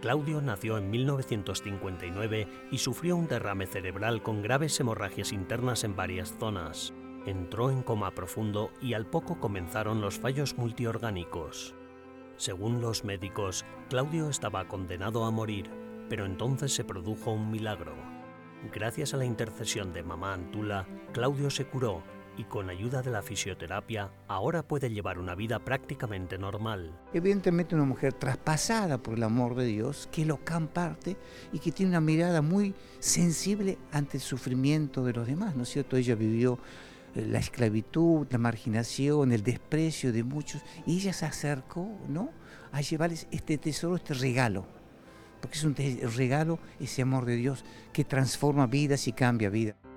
Claudio 0.00 0.42
nació 0.42 0.76
en 0.76 0.90
1959 0.90 2.48
y 2.72 2.78
sufrió 2.78 3.16
un 3.16 3.28
derrame 3.28 3.66
cerebral 3.66 4.22
con 4.22 4.42
graves 4.42 4.78
hemorragias 4.80 5.32
internas 5.32 5.84
en 5.84 5.94
varias 5.94 6.34
zonas. 6.38 6.92
Entró 7.26 7.70
en 7.70 7.82
coma 7.82 8.10
profundo 8.10 8.70
y 8.82 8.94
al 8.94 9.06
poco 9.06 9.38
comenzaron 9.38 10.00
los 10.00 10.18
fallos 10.18 10.58
multiorgánicos. 10.58 11.74
Según 12.36 12.80
los 12.80 13.04
médicos, 13.04 13.64
Claudio 13.88 14.28
estaba 14.28 14.66
condenado 14.66 15.24
a 15.24 15.30
morir, 15.30 15.70
pero 16.08 16.26
entonces 16.26 16.74
se 16.74 16.84
produjo 16.84 17.30
un 17.30 17.52
milagro. 17.52 17.94
Gracias 18.72 19.14
a 19.14 19.16
la 19.16 19.24
intercesión 19.24 19.92
de 19.92 20.02
mamá 20.02 20.34
Antula, 20.34 20.86
Claudio 21.12 21.50
se 21.50 21.66
curó 21.66 22.02
y 22.38 22.44
con 22.44 22.70
ayuda 22.70 23.02
de 23.02 23.10
la 23.10 23.20
fisioterapia 23.20 24.10
ahora 24.28 24.62
puede 24.62 24.90
llevar 24.90 25.18
una 25.18 25.34
vida 25.34 25.58
prácticamente 25.58 26.38
normal. 26.38 26.96
Evidentemente 27.12 27.74
una 27.74 27.84
mujer 27.84 28.12
traspasada 28.12 28.98
por 28.98 29.14
el 29.14 29.24
amor 29.24 29.56
de 29.56 29.66
Dios, 29.66 30.08
que 30.12 30.24
lo 30.24 30.42
comparte 30.44 31.16
y 31.52 31.58
que 31.58 31.72
tiene 31.72 31.90
una 31.90 32.00
mirada 32.00 32.40
muy 32.40 32.74
sensible 33.00 33.76
ante 33.90 34.18
el 34.18 34.22
sufrimiento 34.22 35.04
de 35.04 35.12
los 35.12 35.26
demás, 35.26 35.56
¿no 35.56 35.64
es 35.64 35.68
cierto? 35.68 35.96
Ella 35.96 36.14
vivió 36.14 36.58
eh, 37.14 37.26
la 37.26 37.40
esclavitud, 37.40 38.26
la 38.30 38.38
marginación, 38.38 39.32
el 39.32 39.42
desprecio 39.42 40.12
de 40.12 40.22
muchos, 40.22 40.62
y 40.86 40.96
ella 40.96 41.12
se 41.12 41.26
acercó, 41.26 41.88
¿no? 42.08 42.30
A 42.70 42.80
llevarles 42.80 43.26
este 43.32 43.58
tesoro, 43.58 43.96
este 43.96 44.14
regalo, 44.14 44.64
porque 45.40 45.58
es 45.58 45.64
un 45.64 45.74
regalo, 45.74 46.60
ese 46.78 47.02
amor 47.02 47.24
de 47.24 47.34
Dios 47.34 47.64
que 47.92 48.04
transforma 48.04 48.66
vidas 48.66 49.08
y 49.08 49.12
cambia 49.12 49.50
vidas. 49.50 49.87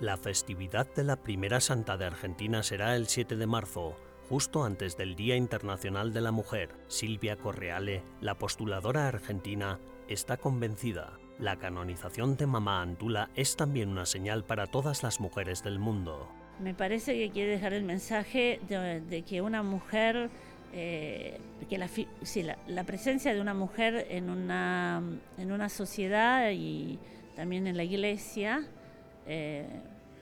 La 0.00 0.16
festividad 0.16 0.92
de 0.96 1.04
la 1.04 1.14
primera 1.14 1.60
santa 1.60 1.96
de 1.96 2.06
Argentina 2.06 2.64
será 2.64 2.96
el 2.96 3.06
7 3.06 3.36
de 3.36 3.46
marzo, 3.46 3.96
justo 4.28 4.64
antes 4.64 4.96
del 4.96 5.14
Día 5.14 5.36
Internacional 5.36 6.12
de 6.12 6.20
la 6.20 6.32
Mujer. 6.32 6.70
Silvia 6.88 7.36
Correale, 7.36 8.02
la 8.20 8.36
postuladora 8.36 9.06
argentina, 9.06 9.78
está 10.08 10.36
convencida. 10.36 11.12
La 11.38 11.60
canonización 11.60 12.36
de 12.36 12.48
Mamá 12.48 12.82
Antula 12.82 13.30
es 13.36 13.54
también 13.54 13.88
una 13.88 14.04
señal 14.04 14.42
para 14.42 14.66
todas 14.66 15.04
las 15.04 15.20
mujeres 15.20 15.62
del 15.62 15.78
mundo. 15.78 16.28
Me 16.58 16.74
parece 16.74 17.14
que 17.16 17.30
quiere 17.30 17.52
dejar 17.52 17.72
el 17.72 17.84
mensaje 17.84 18.60
de, 18.68 19.22
que 19.22 19.42
una 19.42 19.62
mujer, 19.62 20.28
eh, 20.72 21.38
que 21.70 21.78
la, 21.78 21.88
la, 22.66 22.84
presencia 22.84 23.32
de 23.32 23.40
una 23.40 23.54
mujer 23.54 24.08
en 24.10 24.28
una, 24.28 25.02
en 25.38 25.52
una 25.52 25.68
sociedad 25.68 26.50
y 26.50 26.98
también 27.36 27.68
en 27.68 27.76
la 27.76 27.84
iglesia 27.84 28.66
eh, 29.26 29.66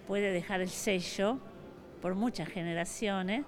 puede 0.07 0.33
dejar 0.33 0.61
el 0.61 0.71
sello 0.71 1.39
por 2.01 2.15
muchas 2.15 2.49
generaciones 2.49 3.45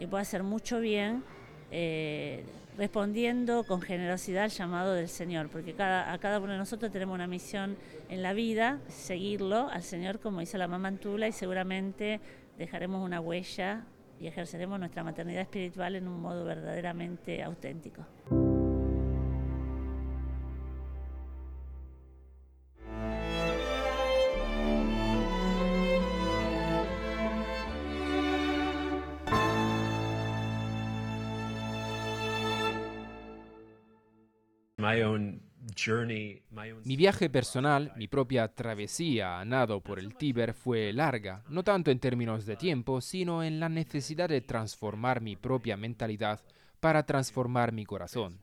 y 0.00 0.06
puede 0.06 0.22
hacer 0.22 0.42
mucho 0.42 0.80
bien. 0.80 1.22
Eh, 1.70 2.44
respondiendo 2.76 3.64
con 3.64 3.80
generosidad 3.80 4.44
al 4.44 4.50
llamado 4.50 4.94
del 4.94 5.08
Señor, 5.08 5.48
porque 5.48 5.74
cada, 5.74 6.12
a 6.12 6.18
cada 6.18 6.40
uno 6.40 6.52
de 6.52 6.58
nosotros 6.58 6.90
tenemos 6.90 7.14
una 7.14 7.26
misión 7.26 7.76
en 8.08 8.22
la 8.22 8.32
vida, 8.32 8.80
seguirlo 8.88 9.68
al 9.68 9.82
Señor 9.82 10.18
como 10.20 10.42
hizo 10.42 10.58
la 10.58 10.68
mamá 10.68 10.88
Antula 10.88 11.28
y 11.28 11.32
seguramente 11.32 12.20
dejaremos 12.58 13.04
una 13.04 13.20
huella 13.20 13.84
y 14.20 14.26
ejerceremos 14.26 14.78
nuestra 14.78 15.04
maternidad 15.04 15.42
espiritual 15.42 15.96
en 15.96 16.08
un 16.08 16.20
modo 16.20 16.44
verdaderamente 16.44 17.42
auténtico. 17.42 18.04
Mi 36.84 36.96
viaje 36.96 37.30
personal, 37.30 37.92
mi 37.96 38.06
propia 38.06 38.48
travesía 38.48 39.40
a 39.40 39.44
nado 39.44 39.80
por 39.80 39.98
el 39.98 40.14
Tíber 40.14 40.52
fue 40.52 40.92
larga, 40.92 41.42
no 41.48 41.64
tanto 41.64 41.90
en 41.90 41.98
términos 41.98 42.44
de 42.44 42.56
tiempo, 42.56 43.00
sino 43.00 43.42
en 43.42 43.60
la 43.60 43.68
necesidad 43.68 44.28
de 44.28 44.42
transformar 44.42 45.20
mi 45.20 45.36
propia 45.36 45.76
mentalidad 45.76 46.40
para 46.80 47.04
transformar 47.04 47.72
mi 47.72 47.86
corazón. 47.86 48.38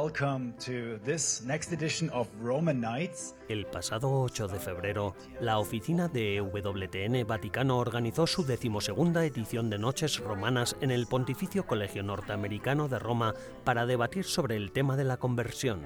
Welcome 0.00 0.54
to 0.64 1.00
this 1.04 1.42
next 1.44 1.72
edition 1.72 2.08
of 2.10 2.28
Roman 2.40 2.80
Nights. 2.80 3.34
El 3.48 3.66
pasado 3.66 4.12
8 4.20 4.46
de 4.46 4.58
febrero, 4.60 5.16
la 5.40 5.58
oficina 5.58 6.06
de 6.06 6.36
EWTN 6.36 7.26
Vaticano 7.26 7.78
organizó 7.78 8.26
su 8.26 8.44
decimosegunda 8.44 9.24
edición 9.24 9.70
de 9.70 9.78
Noches 9.78 10.18
Romanas 10.18 10.76
en 10.82 10.90
el 10.90 11.06
Pontificio 11.06 11.66
Colegio 11.66 12.02
Norteamericano 12.02 12.88
de 12.88 12.98
Roma 12.98 13.34
para 13.64 13.86
debatir 13.86 14.24
sobre 14.24 14.56
el 14.56 14.70
tema 14.70 14.96
de 14.96 15.04
la 15.04 15.16
conversión. 15.16 15.80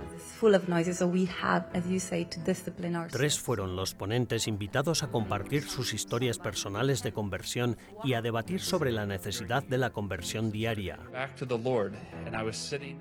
Tres 3.11 3.39
fueron 3.39 3.77
los 3.77 3.95
ponentes 3.95 4.49
invitados 4.49 5.05
a 5.05 5.09
compartir 5.09 5.63
sus 5.63 5.95
historias 5.95 6.39
personales 6.39 7.05
de 7.05 7.13
conversión 7.13 7.79
y 8.03 8.15
a 8.15 8.23
debatir 8.23 8.61
sobre 8.61 8.91
la 8.91 9.07
necesidad 9.07 9.63
de 9.63 9.79
la 9.79 9.91
conversión 9.91 10.51
diaria. 10.51 10.99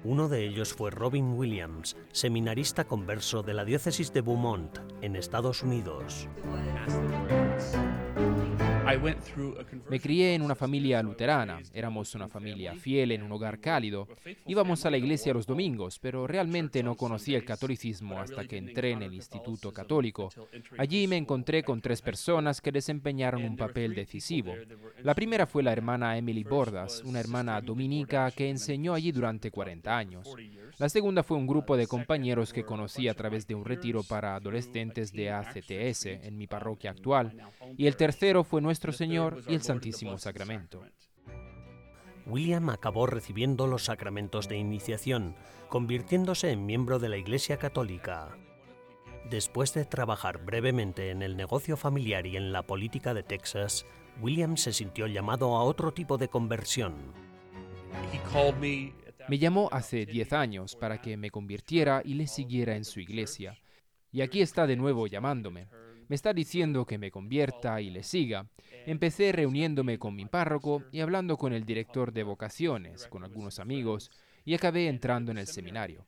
Uno 0.04 0.30
de 0.30 0.46
ellos 0.46 0.74
fue 0.74 0.92
Robin 1.02 1.34
Williams, 1.34 1.98
seminarista 2.12 2.84
converso 2.84 3.42
de 3.42 3.56
la 3.56 3.66
diócesis 3.66 4.14
de 4.14 4.22
Beaumont 4.22 4.78
en 5.02 5.16
Estados 5.16 5.64
Unidos. 5.64 6.28
Me 9.90 10.00
crié 10.00 10.36
en 10.36 10.42
una 10.42 10.54
familia 10.54 11.02
luterana, 11.02 11.60
éramos 11.74 12.14
una 12.14 12.28
familia 12.28 12.76
fiel 12.76 13.14
en 13.14 13.24
un 13.24 13.32
hogar 13.32 13.60
cálido, 13.60 14.08
íbamos 14.46 14.86
a 14.86 14.92
la 14.92 14.98
iglesia 14.98 15.34
los 15.34 15.48
domingos, 15.48 15.98
pero 15.98 16.28
realmente 16.28 16.84
no 16.84 16.96
conocía 16.96 17.38
el 17.38 17.46
catolicismo 17.46 18.20
hasta 18.20 18.46
que 18.46 18.58
entré 18.58 18.92
en 18.92 19.02
el 19.02 19.14
Instituto 19.14 19.72
Católico. 19.72 20.30
Allí 20.78 21.08
me 21.08 21.18
encontré 21.18 21.64
con 21.64 21.82
tres 21.82 22.02
personas 22.02 22.62
que 22.62 22.72
desempeñaron 22.72 23.44
un 23.44 23.56
papel 23.56 23.96
decisivo. 23.96 24.54
La 25.02 25.16
primera 25.16 25.48
fue 25.48 25.64
la 25.64 25.74
hermana 25.74 26.18
Emily 26.18 26.44
Bordas, 26.44 27.02
una 27.06 27.20
hermana 27.20 27.60
dominica 27.62 28.30
que 28.32 28.50
enseñó 28.50 28.94
allí 28.94 29.12
durante 29.12 29.52
40 29.52 29.98
años. 29.98 30.28
La 30.82 30.90
segunda 30.90 31.22
fue 31.22 31.38
un 31.38 31.46
grupo 31.46 31.78
de 31.78 31.86
compañeros 31.86 32.54
que 32.54 32.64
conocí 32.64 33.08
a 33.08 33.14
través 33.14 33.46
de 33.46 33.54
un 33.54 33.66
retiro 33.66 34.02
para 34.02 34.34
adolescentes 34.34 35.12
de 35.12 35.30
ACTS 35.30 36.08
en 36.08 36.40
mi 36.40 36.48
parroquia 36.48 36.90
actual. 36.90 37.38
Y 37.78 37.86
el 37.86 37.96
tercero 37.96 38.44
fue 38.44 38.64
nuestro 38.64 38.92
Señor 38.92 39.44
y 39.48 39.54
el 39.54 39.62
Santísimo 39.62 40.18
Sacramento. 40.18 40.84
William 42.26 42.72
acabó 42.72 43.06
recibiendo 43.06 43.68
los 43.68 43.84
sacramentos 43.86 44.50
de 44.50 44.58
iniciación, 44.58 45.36
convirtiéndose 45.70 46.50
en 46.50 46.66
miembro 46.66 46.98
de 46.98 47.10
la 47.10 47.18
Iglesia 47.18 47.58
Católica. 47.58 48.36
Después 49.30 49.76
de 49.76 49.86
trabajar 49.86 50.44
brevemente 50.44 51.12
en 51.12 51.22
el 51.22 51.38
negocio 51.38 51.78
familiar 51.78 52.26
y 52.26 52.38
en 52.38 52.52
la 52.52 52.64
política 52.64 53.14
de 53.14 53.22
Texas, 53.22 53.86
William 54.20 54.58
se 54.58 54.74
sintió 54.74 55.06
llamado 55.06 55.56
a 55.58 55.64
otro 55.64 55.92
tipo 55.92 56.18
de 56.18 56.28
conversión. 56.28 56.96
Me 59.28 59.38
llamó 59.38 59.70
hace 59.72 60.06
10 60.06 60.34
años 60.34 60.76
para 60.76 61.00
que 61.00 61.18
me 61.18 61.32
convirtiera 61.32 62.02
y 62.04 62.16
le 62.16 62.28
siguiera 62.28 62.76
en 62.76 62.86
su 62.86 63.00
iglesia. 63.00 63.58
Y 64.12 64.22
aquí 64.22 64.42
está 64.42 64.68
de 64.68 64.76
nuevo 64.76 65.08
llamándome. 65.08 65.68
Me 66.08 66.16
está 66.16 66.34
diciendo 66.34 66.86
que 66.86 66.98
me 66.98 67.12
convierta 67.12 67.80
y 67.80 67.90
le 67.90 68.04
siga. 68.04 68.50
Empecé 68.86 69.32
reuniéndome 69.32 69.98
con 69.98 70.16
mi 70.16 70.26
párroco 70.26 70.84
y 70.92 71.00
hablando 71.00 71.38
con 71.38 71.54
el 71.54 71.66
director 71.66 72.12
de 72.12 72.24
vocaciones, 72.24 73.08
con 73.08 73.24
algunos 73.24 73.60
amigos, 73.60 74.12
y 74.46 74.54
acabé 74.54 74.88
entrando 74.88 75.32
en 75.32 75.38
el 75.38 75.48
seminario. 75.48 76.06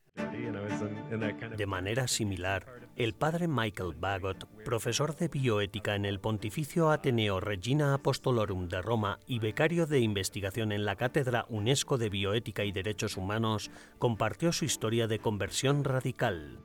De 1.58 1.66
manera 1.66 2.08
similar, 2.08 2.66
el 2.96 3.14
padre 3.14 3.48
Michael 3.48 3.96
Bagot, 3.98 4.48
profesor 4.64 5.16
de 5.16 5.28
bioética 5.28 5.96
en 5.96 6.06
el 6.06 6.20
Pontificio 6.20 6.92
Ateneo 6.92 7.40
Regina 7.40 7.96
Apostolorum 7.96 8.68
de 8.68 8.82
Roma 8.82 9.20
y 9.26 9.40
becario 9.40 9.88
de 9.88 10.00
investigación 10.00 10.72
en 10.72 10.86
la 10.86 10.96
Cátedra 10.96 11.46
UNESCO 11.50 11.98
de 11.98 12.10
Bioética 12.10 12.64
y 12.64 12.72
Derechos 12.72 13.18
Humanos, 13.18 13.72
compartió 13.98 14.52
su 14.52 14.66
historia 14.66 15.08
de 15.08 15.20
conversión 15.20 15.84
radical. 15.84 16.60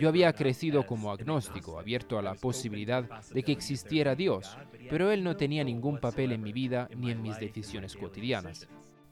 Yo 0.00 0.08
había 0.08 0.32
crecido 0.32 0.86
como 0.86 1.10
agnóstico, 1.10 1.80
abierto 1.80 2.18
a 2.18 2.22
la 2.22 2.34
posibilidad 2.34 3.22
de 3.32 3.42
que 3.42 3.52
existiera 3.52 4.14
Dios, 4.14 4.56
pero 4.88 5.10
él 5.10 5.24
no 5.24 5.36
tenía 5.36 5.64
ningún 5.64 5.98
papel 5.98 6.32
en 6.32 6.42
mi 6.42 6.52
vida 6.52 6.88
ni 6.96 7.10
en 7.10 7.22
mis 7.22 7.38
decisiones 7.38 7.96
cotidianas 7.96 8.68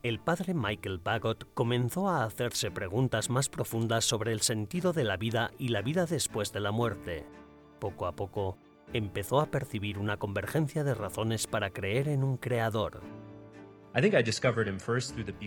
el 0.09 0.21
padre 0.21 0.55
Michael 0.55 0.99
Bagot 0.99 1.53
comenzó 1.53 2.09
a 2.09 2.23
hacerse 2.23 2.71
preguntas 2.71 3.29
más 3.29 3.49
profundas 3.49 4.05
sobre 4.05 4.33
el 4.33 4.41
sentido 4.41 4.93
de 4.93 5.03
la 5.03 5.17
vida 5.17 5.51
y 5.59 5.69
la 5.69 5.83
vida 5.83 6.07
después 6.07 6.53
de 6.53 6.61
la 6.61 6.71
muerte. 6.71 7.25
Poco 7.81 8.07
a 8.07 8.13
poco, 8.13 8.57
empezó 8.93 9.41
a 9.41 9.47
percibir 9.47 9.99
una 9.99 10.17
convergencia 10.17 10.85
de 10.85 10.95
razones 10.95 11.49
para 11.49 11.71
creer 11.71 12.09
en 12.09 12.23
un 12.23 12.37
creador. 12.37 13.01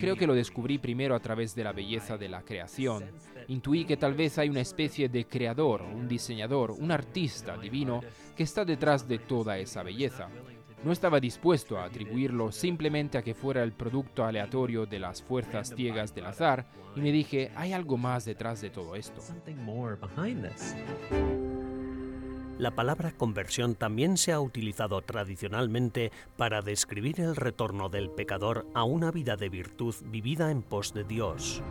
Creo 0.00 0.16
que 0.16 0.26
lo 0.26 0.34
descubrí 0.34 0.76
primero 0.76 1.14
a 1.14 1.20
través 1.20 1.54
de 1.54 1.64
la 1.64 1.72
belleza 1.72 2.18
de 2.18 2.28
la 2.28 2.42
creación. 2.42 3.04
Intuí 3.48 3.86
que 3.86 3.96
tal 3.96 4.14
vez 4.14 4.36
hay 4.38 4.50
una 4.50 4.60
especie 4.60 5.08
de 5.08 5.24
creador, 5.24 5.82
un 5.82 6.06
diseñador, 6.06 6.72
un 6.72 6.90
artista 6.90 7.56
divino 7.56 8.02
que 8.36 8.42
está 8.42 8.64
detrás 8.64 9.08
de 9.08 9.20
toda 9.20 9.56
esa 9.56 9.82
belleza. 9.82 10.28
No 10.82 10.92
estaba 10.92 11.20
dispuesto 11.20 11.78
a 11.78 11.84
atribuirlo 11.84 12.52
simplemente 12.52 13.18
a 13.18 13.22
que 13.22 13.34
fuera 13.34 13.62
el 13.62 13.72
producto 13.72 14.24
aleatorio 14.24 14.86
de 14.86 14.98
las 14.98 15.22
fuerzas 15.22 15.74
ciegas 15.76 16.14
del 16.14 16.26
azar 16.26 16.66
y 16.96 17.00
me 17.00 17.12
dije, 17.12 17.52
hay 17.54 17.72
algo 17.72 17.98
más 17.98 18.24
detrás 18.24 18.62
de 18.62 18.70
todo 18.70 18.96
esto. 18.96 19.20
La 22.58 22.70
palabra 22.70 23.12
conversión 23.12 23.74
también 23.74 24.16
se 24.16 24.32
ha 24.32 24.40
utilizado 24.40 25.00
tradicionalmente 25.02 26.12
para 26.36 26.62
describir 26.62 27.20
el 27.20 27.36
retorno 27.36 27.88
del 27.88 28.10
pecador 28.10 28.66
a 28.74 28.84
una 28.84 29.10
vida 29.10 29.36
de 29.36 29.48
virtud 29.48 29.94
vivida 30.06 30.50
en 30.50 30.62
pos 30.62 30.92
de 30.92 31.04
Dios. 31.04 31.62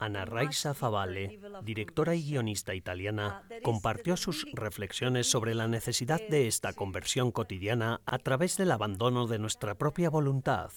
Ana 0.00 0.24
Raisa 0.24 0.74
Favale, 0.74 1.38
directora 1.62 2.16
y 2.16 2.22
guionista 2.22 2.74
italiana, 2.74 3.42
compartió 3.62 4.16
sus 4.16 4.44
reflexiones 4.52 5.28
sobre 5.28 5.54
la 5.54 5.68
necesidad 5.68 6.20
de 6.28 6.48
esta 6.48 6.72
conversión 6.72 7.30
cotidiana 7.30 8.00
a 8.06 8.18
través 8.18 8.56
del 8.56 8.72
abandono 8.72 9.28
de 9.28 9.38
nuestra 9.38 9.76
propia 9.76 10.10
voluntad. 10.10 10.72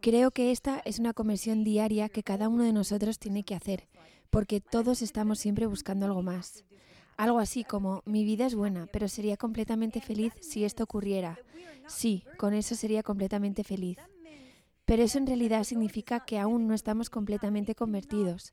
Creo 0.00 0.30
que 0.30 0.52
esta 0.52 0.80
es 0.86 0.98
una 0.98 1.12
conversión 1.12 1.64
diaria 1.64 2.08
que 2.08 2.22
cada 2.22 2.48
uno 2.48 2.64
de 2.64 2.72
nosotros 2.72 3.18
tiene 3.18 3.44
que 3.44 3.54
hacer, 3.54 3.86
porque 4.30 4.60
todos 4.60 5.02
estamos 5.02 5.38
siempre 5.38 5.66
buscando 5.66 6.06
algo 6.06 6.22
más. 6.22 6.64
Algo 7.16 7.38
así 7.38 7.62
como, 7.62 8.02
mi 8.06 8.24
vida 8.24 8.46
es 8.46 8.54
buena, 8.54 8.86
pero 8.90 9.06
sería 9.06 9.36
completamente 9.36 10.00
feliz 10.00 10.32
si 10.40 10.64
esto 10.64 10.82
ocurriera. 10.82 11.38
Sí, 11.86 12.24
con 12.38 12.54
eso 12.54 12.74
sería 12.74 13.02
completamente 13.02 13.62
feliz. 13.62 13.98
Pero 14.84 15.02
eso 15.02 15.18
en 15.18 15.26
realidad 15.26 15.64
significa 15.64 16.20
que 16.20 16.38
aún 16.38 16.66
no 16.66 16.74
estamos 16.74 17.10
completamente 17.10 17.74
convertidos. 17.74 18.52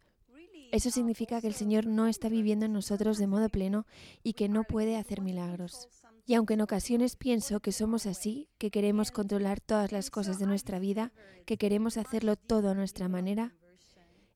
Eso 0.71 0.89
significa 0.89 1.41
que 1.41 1.47
el 1.47 1.53
Señor 1.53 1.85
no 1.85 2.07
está 2.07 2.29
viviendo 2.29 2.65
en 2.65 2.73
nosotros 2.73 3.17
de 3.17 3.27
modo 3.27 3.49
pleno 3.49 3.85
y 4.23 4.33
que 4.33 4.47
no 4.47 4.63
puede 4.63 4.95
hacer 4.95 5.21
milagros. 5.21 5.89
Y 6.25 6.35
aunque 6.35 6.53
en 6.53 6.61
ocasiones 6.61 7.17
pienso 7.17 7.59
que 7.59 7.73
somos 7.73 8.05
así, 8.05 8.47
que 8.57 8.71
queremos 8.71 9.11
controlar 9.11 9.59
todas 9.59 9.91
las 9.91 10.09
cosas 10.09 10.39
de 10.39 10.45
nuestra 10.45 10.79
vida, 10.79 11.11
que 11.45 11.57
queremos 11.57 11.97
hacerlo 11.97 12.37
todo 12.37 12.69
a 12.69 12.75
nuestra 12.75 13.09
manera, 13.09 13.53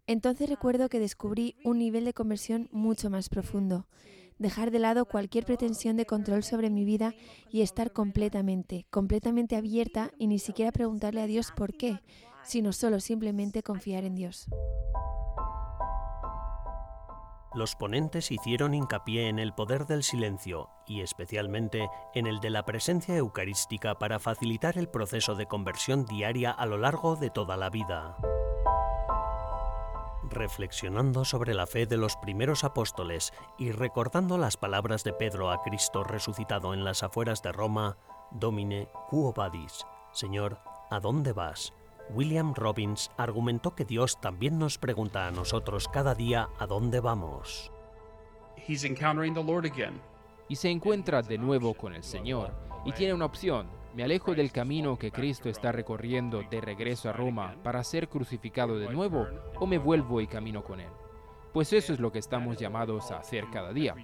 entonces 0.07 0.49
recuerdo 0.49 0.89
que 0.89 0.99
descubrí 0.99 1.55
un 1.63 1.79
nivel 1.79 2.05
de 2.05 2.13
conversión 2.13 2.67
mucho 2.71 3.09
más 3.09 3.29
profundo, 3.29 3.87
dejar 4.37 4.71
de 4.71 4.79
lado 4.79 5.05
cualquier 5.05 5.45
pretensión 5.45 5.97
de 5.97 6.05
control 6.05 6.43
sobre 6.43 6.69
mi 6.69 6.85
vida 6.85 7.13
y 7.51 7.61
estar 7.61 7.91
completamente, 7.91 8.85
completamente 8.89 9.55
abierta 9.55 10.11
y 10.17 10.27
ni 10.27 10.39
siquiera 10.39 10.71
preguntarle 10.71 11.21
a 11.21 11.27
Dios 11.27 11.51
por 11.55 11.75
qué, 11.75 12.01
sino 12.43 12.73
solo 12.73 12.99
simplemente 12.99 13.63
confiar 13.63 14.03
en 14.03 14.15
Dios. 14.15 14.47
Los 17.53 17.77
ponentes 17.77 18.31
hicieron 18.31 18.73
hincapié 18.73 19.29
en 19.29 19.39
el 19.39 19.53
poder 19.53 19.85
del 19.85 20.03
silencio 20.03 20.69
y 20.85 20.99
especialmente 20.99 21.87
en 22.13 22.27
el 22.27 22.41
de 22.41 22.49
la 22.49 22.65
presencia 22.65 23.15
eucarística 23.15 23.97
para 23.97 24.19
facilitar 24.19 24.77
el 24.77 24.89
proceso 24.89 25.35
de 25.35 25.45
conversión 25.45 26.05
diaria 26.05 26.51
a 26.51 26.65
lo 26.65 26.77
largo 26.77 27.15
de 27.15 27.29
toda 27.29 27.55
la 27.55 27.69
vida 27.69 28.17
reflexionando 30.29 31.25
sobre 31.25 31.53
la 31.53 31.67
fe 31.67 31.85
de 31.85 31.97
los 31.97 32.15
primeros 32.17 32.63
apóstoles 32.63 33.33
y 33.57 33.71
recordando 33.71 34.37
las 34.37 34.57
palabras 34.57 35.03
de 35.03 35.13
Pedro 35.13 35.51
a 35.51 35.61
Cristo 35.61 36.03
resucitado 36.03 36.73
en 36.73 36.83
las 36.83 37.03
afueras 37.03 37.41
de 37.41 37.51
Roma, 37.51 37.97
Domine, 38.31 38.89
quo 39.09 39.33
vadis? 39.33 39.85
Señor, 40.11 40.59
¿a 40.89 40.99
dónde 40.99 41.33
vas? 41.33 41.73
William 42.09 42.53
Robbins 42.53 43.09
argumentó 43.17 43.75
que 43.75 43.85
Dios 43.85 44.19
también 44.21 44.59
nos 44.59 44.77
pregunta 44.77 45.27
a 45.27 45.31
nosotros 45.31 45.87
cada 45.87 46.15
día 46.15 46.49
a 46.59 46.67
dónde 46.67 46.99
vamos. 46.99 47.71
Y 50.47 50.55
se 50.55 50.69
encuentra 50.69 51.21
de 51.21 51.37
nuevo 51.37 51.73
con 51.73 51.93
el 51.93 52.03
Señor 52.03 52.53
y 52.85 52.91
tiene 52.91 53.13
una 53.13 53.25
opción, 53.25 53.67
me 53.95 54.03
alejo 54.03 54.35
del 54.35 54.51
camino 54.51 54.97
que 54.97 55.09
Cristo 55.09 55.47
está 55.47 55.71
recorriendo 55.71 56.43
de 56.49 56.59
regreso 56.59 57.09
a 57.09 57.13
Roma 57.13 57.55
para 57.63 57.81
ser 57.83 58.09
crucificado 58.09 58.77
de 58.77 58.89
nuevo 58.89 59.25
o 59.57 59.65
me 59.65 59.77
vuelvo 59.77 60.19
y 60.19 60.27
camino 60.27 60.63
con 60.63 60.81
Él. 60.81 60.89
Pues 61.53 61.71
eso 61.71 61.93
es 61.93 62.01
lo 62.01 62.11
que 62.11 62.19
estamos 62.19 62.57
llamados 62.57 63.11
a 63.11 63.19
hacer 63.19 63.45
cada 63.53 63.71
día. 63.71 63.95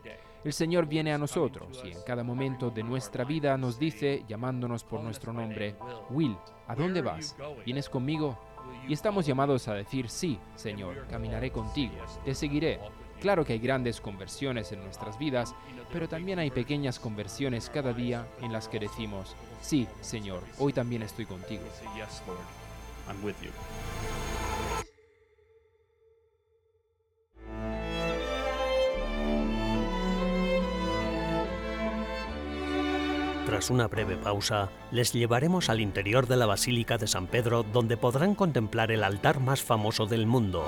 El 0.45 0.53
Señor 0.53 0.85
viene 0.85 1.11
a 1.11 1.17
nosotros 1.17 1.83
y 1.83 1.91
en 1.91 2.01
cada 2.03 2.23
momento 2.23 2.69
de 2.71 2.83
nuestra 2.83 3.25
vida 3.25 3.57
nos 3.57 3.77
dice, 3.77 4.23
llamándonos 4.29 4.85
por 4.85 5.01
nuestro 5.01 5.33
nombre, 5.33 5.75
Will, 6.09 6.37
¿a 6.67 6.73
dónde 6.73 7.01
vas? 7.01 7.35
¿Vienes 7.65 7.89
conmigo? 7.89 8.39
Y 8.87 8.93
estamos 8.93 9.25
llamados 9.25 9.67
a 9.67 9.73
decir, 9.73 10.09
sí, 10.09 10.39
Señor, 10.55 11.05
caminaré 11.07 11.51
contigo, 11.51 11.95
te 12.23 12.33
seguiré. 12.33 12.79
Claro 13.21 13.45
que 13.45 13.53
hay 13.53 13.59
grandes 13.59 14.01
conversiones 14.01 14.71
en 14.71 14.83
nuestras 14.83 15.19
vidas, 15.19 15.53
pero 15.93 16.09
también 16.09 16.39
hay 16.39 16.49
pequeñas 16.49 16.99
conversiones 16.99 17.69
cada 17.69 17.93
día 17.93 18.27
en 18.41 18.51
las 18.51 18.67
que 18.67 18.79
decimos, 18.79 19.35
sí, 19.61 19.87
Señor, 20.01 20.41
hoy 20.57 20.73
también 20.73 21.03
estoy 21.03 21.27
contigo. 21.27 21.61
Tras 33.45 33.69
una 33.69 33.87
breve 33.87 34.17
pausa, 34.17 34.71
les 34.91 35.13
llevaremos 35.13 35.69
al 35.69 35.79
interior 35.79 36.25
de 36.25 36.37
la 36.37 36.47
Basílica 36.47 36.97
de 36.97 37.05
San 37.05 37.27
Pedro 37.27 37.61
donde 37.61 37.97
podrán 37.97 38.33
contemplar 38.33 38.91
el 38.91 39.03
altar 39.03 39.39
más 39.39 39.61
famoso 39.61 40.07
del 40.07 40.25
mundo. 40.25 40.65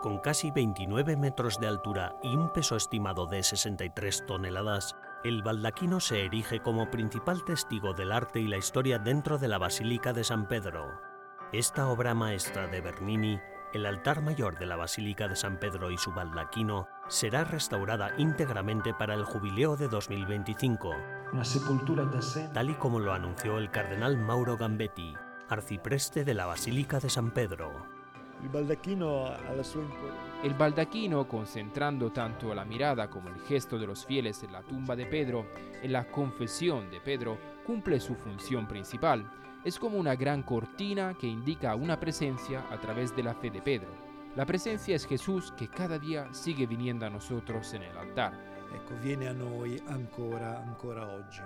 Con 0.00 0.18
casi 0.18 0.52
29 0.52 1.16
metros 1.16 1.58
de 1.58 1.66
altura 1.66 2.14
y 2.22 2.36
un 2.36 2.52
peso 2.52 2.76
estimado 2.76 3.26
de 3.26 3.42
63 3.42 4.26
toneladas, 4.26 4.94
el 5.24 5.42
baldaquino 5.42 5.98
se 5.98 6.24
erige 6.24 6.60
como 6.60 6.88
principal 6.88 7.44
testigo 7.44 7.94
del 7.94 8.12
arte 8.12 8.38
y 8.38 8.46
la 8.46 8.58
historia 8.58 9.00
dentro 9.00 9.38
de 9.38 9.48
la 9.48 9.58
Basílica 9.58 10.12
de 10.12 10.22
San 10.22 10.46
Pedro. 10.46 11.00
Esta 11.52 11.88
obra 11.88 12.14
maestra 12.14 12.68
de 12.68 12.80
Bernini, 12.80 13.40
el 13.72 13.86
altar 13.86 14.22
mayor 14.22 14.56
de 14.56 14.66
la 14.66 14.76
Basílica 14.76 15.26
de 15.26 15.34
San 15.34 15.58
Pedro 15.58 15.90
y 15.90 15.98
su 15.98 16.12
baldaquino, 16.12 16.86
será 17.08 17.42
restaurada 17.42 18.12
íntegramente 18.18 18.94
para 18.94 19.14
el 19.14 19.24
jubileo 19.24 19.76
de 19.76 19.88
2025, 19.88 20.94
tal 22.54 22.70
y 22.70 22.74
como 22.74 23.00
lo 23.00 23.12
anunció 23.12 23.58
el 23.58 23.72
cardenal 23.72 24.16
Mauro 24.16 24.56
Gambetti, 24.56 25.16
arcipreste 25.48 26.24
de 26.24 26.34
la 26.34 26.46
Basílica 26.46 27.00
de 27.00 27.10
San 27.10 27.32
Pedro. 27.32 27.87
El 30.42 30.54
baldaquino, 30.54 31.26
concentrando 31.26 32.12
tanto 32.12 32.54
la 32.54 32.64
mirada 32.64 33.10
como 33.10 33.28
el 33.28 33.40
gesto 33.40 33.78
de 33.78 33.86
los 33.86 34.06
fieles 34.06 34.42
en 34.42 34.52
la 34.52 34.62
tumba 34.62 34.94
de 34.94 35.06
Pedro, 35.06 35.46
en 35.82 35.92
la 35.92 36.04
confesión 36.08 36.90
de 36.90 37.00
Pedro, 37.00 37.38
cumple 37.66 37.98
su 37.98 38.14
función 38.14 38.68
principal. 38.68 39.28
Es 39.64 39.78
como 39.78 39.98
una 39.98 40.14
gran 40.14 40.42
cortina 40.42 41.14
que 41.18 41.26
indica 41.26 41.74
una 41.74 41.98
presencia 41.98 42.64
a 42.70 42.78
través 42.80 43.14
de 43.16 43.24
la 43.24 43.34
fe 43.34 43.50
de 43.50 43.60
Pedro. 43.60 43.88
La 44.36 44.46
presencia 44.46 44.94
es 44.94 45.04
Jesús 45.04 45.52
que 45.56 45.68
cada 45.68 45.98
día 45.98 46.32
sigue 46.32 46.66
viniendo 46.66 47.04
a 47.06 47.10
nosotros 47.10 47.74
en 47.74 47.82
el 47.82 47.96
altar. 47.98 48.32
Ecco, 48.72 48.94
viene 49.02 49.28
a 49.28 49.32
noi 49.32 49.82
ancora, 49.88 50.62
ancora 50.62 51.08
oggi. 51.08 51.42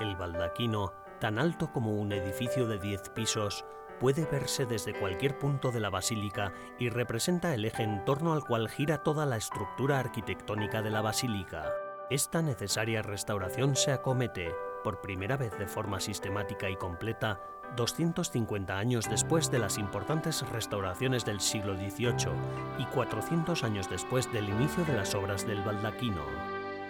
El 0.00 0.16
baldaquino, 0.16 0.92
tan 1.20 1.38
alto 1.38 1.72
como 1.72 1.94
un 1.94 2.12
edificio 2.12 2.66
de 2.66 2.78
10 2.78 3.10
pisos, 3.10 3.64
puede 4.02 4.26
verse 4.26 4.66
desde 4.66 4.94
cualquier 4.94 5.38
punto 5.38 5.70
de 5.70 5.78
la 5.78 5.88
basílica 5.88 6.52
y 6.76 6.88
representa 6.88 7.54
el 7.54 7.64
eje 7.64 7.84
en 7.84 8.04
torno 8.04 8.32
al 8.32 8.42
cual 8.42 8.68
gira 8.68 9.04
toda 9.04 9.26
la 9.26 9.36
estructura 9.36 10.00
arquitectónica 10.00 10.82
de 10.82 10.90
la 10.90 11.02
basílica. 11.02 11.70
Esta 12.10 12.42
necesaria 12.42 13.02
restauración 13.02 13.76
se 13.76 13.92
acomete, 13.92 14.52
por 14.82 15.00
primera 15.02 15.36
vez 15.36 15.56
de 15.56 15.68
forma 15.68 16.00
sistemática 16.00 16.68
y 16.68 16.74
completa, 16.74 17.40
250 17.76 18.76
años 18.76 19.08
después 19.08 19.52
de 19.52 19.60
las 19.60 19.78
importantes 19.78 20.42
restauraciones 20.50 21.24
del 21.24 21.38
siglo 21.40 21.76
XVIII 21.76 22.32
y 22.78 22.86
400 22.86 23.62
años 23.62 23.88
después 23.88 24.30
del 24.32 24.48
inicio 24.48 24.84
de 24.84 24.94
las 24.94 25.14
obras 25.14 25.46
del 25.46 25.62
baldaquino. 25.62 26.24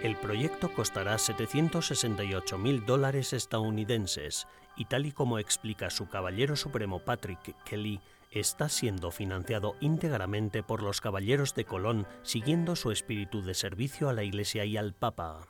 El 0.02 0.16
proyecto 0.16 0.72
costará 0.72 1.18
768 1.18 2.56
mil 2.56 2.86
dólares 2.86 3.34
estadounidenses 3.34 4.48
y 4.76 4.86
tal 4.86 5.06
y 5.06 5.12
como 5.12 5.38
explica 5.38 5.90
su 5.90 6.08
caballero 6.08 6.56
supremo 6.56 7.00
Patrick 7.00 7.56
Kelly, 7.64 8.00
está 8.30 8.68
siendo 8.68 9.10
financiado 9.10 9.76
íntegramente 9.80 10.62
por 10.62 10.82
los 10.82 11.00
caballeros 11.00 11.54
de 11.54 11.64
Colón 11.64 12.06
siguiendo 12.22 12.76
su 12.76 12.90
espíritu 12.90 13.42
de 13.42 13.54
servicio 13.54 14.08
a 14.08 14.12
la 14.12 14.24
Iglesia 14.24 14.64
y 14.64 14.76
al 14.76 14.94
Papa. 14.94 15.48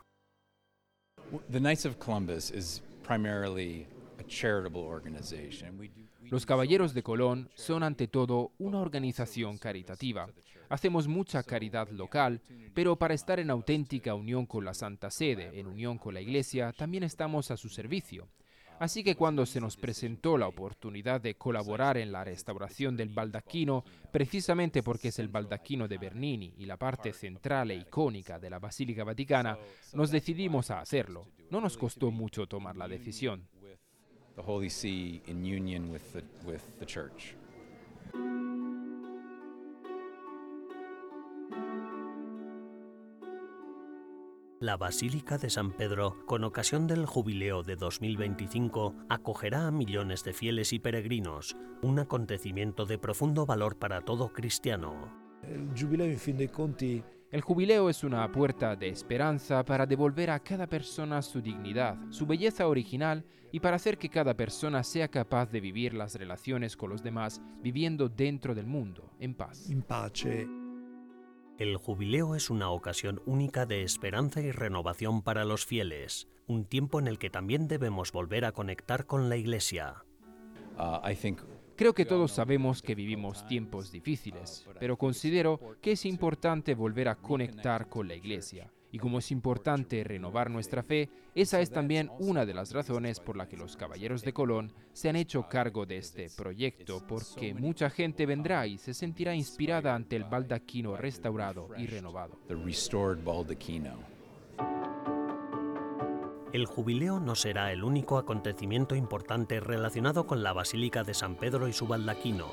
The 1.49 1.59
Knights 1.59 1.85
of 1.85 1.97
Columbus 1.97 2.51
is 2.51 2.81
primarily 3.03 3.87
a 4.19 4.23
charitable 4.23 4.81
organization. 4.81 5.79
We 5.79 5.87
do 5.87 6.03
Los 6.29 6.45
Caballeros 6.45 6.93
de 6.95 7.03
Colón 7.03 7.49
son 7.53 7.83
ante 7.83 8.07
todo 8.07 8.53
una 8.57 8.79
organización 8.79 9.59
caritativa. 9.59 10.27
Hacemos 10.69 11.07
mucha 11.07 11.43
caridad 11.43 11.89
local, 11.89 12.41
pero 12.73 12.95
para 12.95 13.13
estar 13.13 13.39
en 13.39 13.51
auténtica 13.51 14.15
unión 14.15 14.47
con 14.47 14.65
la 14.65 14.73
Santa 14.73 15.11
Sede, 15.11 15.59
en 15.59 15.67
unión 15.67 15.99
con 15.99 16.15
la 16.15 16.21
Iglesia, 16.21 16.73
también 16.75 17.03
estamos 17.03 17.51
a 17.51 17.57
su 17.57 17.69
servicio. 17.69 18.29
Así 18.83 19.01
que 19.01 19.15
cuando 19.15 19.45
se 19.45 19.61
nos 19.61 19.77
presentó 19.77 20.37
la 20.37 20.49
oportunidad 20.49 21.21
de 21.21 21.35
colaborar 21.35 21.95
en 21.95 22.11
la 22.11 22.25
restauración 22.25 22.97
del 22.97 23.07
baldaquino, 23.07 23.85
precisamente 24.11 24.83
porque 24.83 25.07
es 25.07 25.19
el 25.19 25.29
baldaquino 25.29 25.87
de 25.87 25.97
Bernini 25.97 26.53
y 26.57 26.65
la 26.65 26.75
parte 26.75 27.13
central 27.13 27.71
e 27.71 27.75
icónica 27.75 28.39
de 28.39 28.49
la 28.49 28.59
Basílica 28.59 29.05
Vaticana, 29.05 29.57
nos 29.93 30.11
decidimos 30.11 30.69
a 30.69 30.81
hacerlo. 30.81 31.29
No 31.49 31.61
nos 31.61 31.77
costó 31.77 32.11
mucho 32.11 32.45
tomar 32.45 32.75
la 32.75 32.89
decisión. 32.89 33.47
the 34.35 34.41
Holy 34.41 34.69
See 34.69 35.21
in 35.27 35.45
union 35.45 35.89
with 35.89 36.01
the, 36.77 36.85
church. 36.85 37.37
La 44.63 44.77
Basílica 44.77 45.37
de 45.37 45.49
San 45.49 45.73
Pedro, 45.73 46.25
con 46.25 46.45
ocasión 46.45 46.87
del 46.87 47.05
jubileo 47.05 47.63
de 47.63 47.75
2025, 47.75 48.95
acogerá 49.09 49.67
a 49.67 49.71
millones 49.71 50.23
de 50.23 50.31
fieles 50.31 50.71
y 50.71 50.79
peregrinos, 50.79 51.57
un 51.81 51.99
acontecimiento 51.99 52.85
de 52.85 52.97
profundo 52.97 53.45
valor 53.45 53.77
para 53.77 53.99
todo 53.99 54.31
cristiano. 54.31 55.11
Il 55.45 55.73
giubileo 55.73 56.07
in 56.07 56.17
fin 56.17 56.37
dei 56.37 56.47
conti 56.47 57.03
El 57.29 57.41
jubileo 57.41 57.89
es 57.89 58.05
una 58.05 58.31
puerta 58.31 58.77
de 58.77 58.87
esperanza 58.87 59.65
para 59.65 59.85
devolver 59.85 60.29
a 60.29 60.39
cada 60.39 60.67
persona 60.67 61.21
su 61.21 61.41
dignidad, 61.41 61.97
su 62.09 62.25
belleza 62.25 62.65
original 62.65 63.25
y 63.51 63.59
para 63.59 63.75
hacer 63.75 63.97
que 63.97 64.07
cada 64.07 64.33
persona 64.33 64.81
sea 64.83 65.09
capaz 65.09 65.51
de 65.51 65.59
vivir 65.59 65.93
las 65.93 66.15
relaciones 66.15 66.77
con 66.77 66.89
los 66.89 67.03
demás 67.03 67.41
viviendo 67.61 68.07
dentro 68.07 68.55
del 68.55 68.67
mundo, 68.67 69.11
en 69.19 69.35
paz. 69.35 69.69
in 69.69 69.81
pace. 69.81 70.62
El 71.59 71.77
jubileo 71.77 72.35
es 72.35 72.49
una 72.49 72.69
ocasión 72.71 73.21
única 73.25 73.65
de 73.65 73.83
esperanza 73.83 74.41
y 74.41 74.51
renovación 74.51 75.21
para 75.21 75.45
los 75.45 75.65
fieles, 75.65 76.27
un 76.47 76.65
tiempo 76.65 76.99
en 76.99 77.07
el 77.07 77.19
que 77.19 77.29
también 77.29 77.67
debemos 77.67 78.11
volver 78.11 78.45
a 78.45 78.51
conectar 78.51 79.05
con 79.05 79.29
la 79.29 79.37
Iglesia. 79.37 80.03
Uh, 80.77 81.07
I 81.07 81.15
think 81.15 81.41
Creo 81.75 81.93
que 81.93 82.05
todos 82.05 82.31
sabemos 82.31 82.83
que 82.83 82.93
vivimos 82.93 83.47
tiempos 83.47 83.91
difíciles, 83.91 84.65
pero 84.79 84.95
considero 84.95 85.59
que 85.81 85.93
es 85.93 86.05
importante 86.05 86.75
volver 86.75 87.07
a 87.07 87.15
conectar 87.15 87.89
con 87.89 88.07
la 88.07 88.13
Iglesia. 88.13 88.71
Y 88.93 88.99
como 88.99 89.17
es 89.17 89.31
importante 89.31 90.03
renovar 90.03 90.51
nuestra 90.51 90.83
fe, 90.83 91.09
esa 91.33 91.59
es 91.61 91.71
también 91.71 92.11
una 92.19 92.45
de 92.45 92.53
las 92.53 92.71
razones 92.73 93.19
por 93.19 93.35
la 93.35 93.49
que 93.49 93.57
los 93.57 93.75
Caballeros 93.75 94.21
de 94.21 94.33
Colón 94.33 94.71
se 94.93 95.09
han 95.09 95.15
hecho 95.15 95.49
cargo 95.49 95.87
de 95.87 95.97
este 95.97 96.29
proyecto, 96.29 97.03
porque 97.07 97.55
mucha 97.55 97.89
gente 97.89 98.27
vendrá 98.27 98.67
y 98.67 98.77
se 98.77 98.93
sentirá 98.93 99.33
inspirada 99.33 99.95
ante 99.95 100.15
el 100.15 100.25
baldaquino 100.25 100.95
restaurado 100.95 101.69
y 101.75 101.87
renovado. 101.87 102.37
El 106.53 106.67
jubileo 106.67 107.19
no 107.19 107.33
será 107.33 107.71
el 107.71 107.83
único 107.83 108.19
acontecimiento 108.19 108.95
importante 108.95 109.59
relacionado 109.59 110.27
con 110.27 110.43
la 110.43 110.53
Basílica 110.53 111.03
de 111.03 111.15
San 111.15 111.35
Pedro 111.35 111.67
y 111.67 111.73
su 111.73 111.87
baldaquino. 111.87 112.45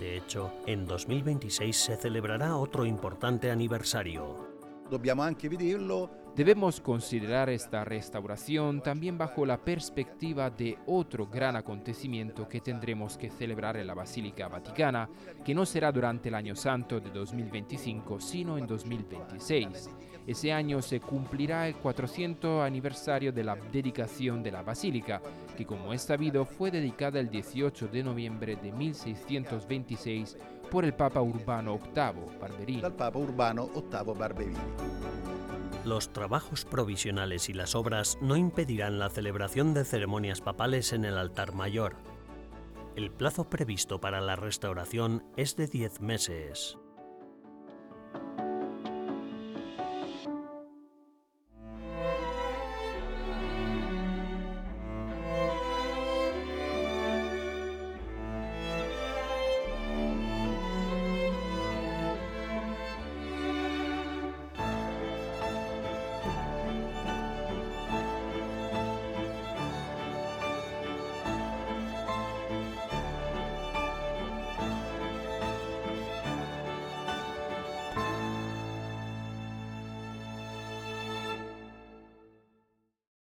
De 0.00 0.16
hecho, 0.16 0.50
en 0.66 0.86
2026 0.86 1.76
se 1.76 1.96
celebrará 1.96 2.56
otro 2.56 2.86
importante 2.86 3.50
aniversario. 3.50 4.53
Dobbiamo 4.94 5.22
anche 5.22 5.48
vederlo 5.48 6.24
Debemos 6.36 6.80
considerar 6.80 7.48
esta 7.48 7.84
restauración 7.84 8.80
también 8.82 9.16
bajo 9.16 9.46
la 9.46 9.56
perspectiva 9.56 10.50
de 10.50 10.76
otro 10.86 11.28
gran 11.28 11.54
acontecimiento 11.54 12.48
que 12.48 12.60
tendremos 12.60 13.16
que 13.16 13.30
celebrar 13.30 13.76
en 13.76 13.86
la 13.86 13.94
Basílica 13.94 14.48
Vaticana, 14.48 15.08
que 15.44 15.54
no 15.54 15.64
será 15.64 15.92
durante 15.92 16.30
el 16.30 16.34
año 16.34 16.56
santo 16.56 16.98
de 16.98 17.10
2025, 17.10 18.18
sino 18.18 18.58
en 18.58 18.66
2026. 18.66 19.90
Ese 20.26 20.52
año 20.52 20.82
se 20.82 20.98
cumplirá 20.98 21.68
el 21.68 21.76
400 21.76 22.62
aniversario 22.64 23.32
de 23.32 23.44
la 23.44 23.54
dedicación 23.54 24.42
de 24.42 24.50
la 24.50 24.62
basílica, 24.62 25.22
que 25.56 25.64
como 25.64 25.92
es 25.92 26.02
sabido 26.02 26.44
fue 26.44 26.72
dedicada 26.72 27.20
el 27.20 27.30
18 27.30 27.86
de 27.86 28.02
noviembre 28.02 28.56
de 28.56 28.72
1626 28.72 30.36
por 30.74 30.84
el 30.84 30.92
Papa 30.92 31.22
Urbano 31.22 31.78
VIII 31.78 32.36
Barberini. 32.40 32.82
Papa 32.82 33.16
Urbano 33.16 33.70
VIII 33.72 34.18
Barberini. 34.18 34.58
Los 35.84 36.12
trabajos 36.12 36.64
provisionales 36.64 37.48
y 37.48 37.52
las 37.52 37.76
obras 37.76 38.18
no 38.20 38.36
impedirán 38.36 38.98
la 38.98 39.08
celebración 39.08 39.72
de 39.72 39.84
ceremonias 39.84 40.40
papales 40.40 40.92
en 40.92 41.04
el 41.04 41.16
altar 41.16 41.54
mayor. 41.54 41.94
El 42.96 43.12
plazo 43.12 43.48
previsto 43.48 44.00
para 44.00 44.20
la 44.20 44.34
restauración 44.34 45.24
es 45.36 45.54
de 45.54 45.68
10 45.68 46.00
meses. 46.00 46.76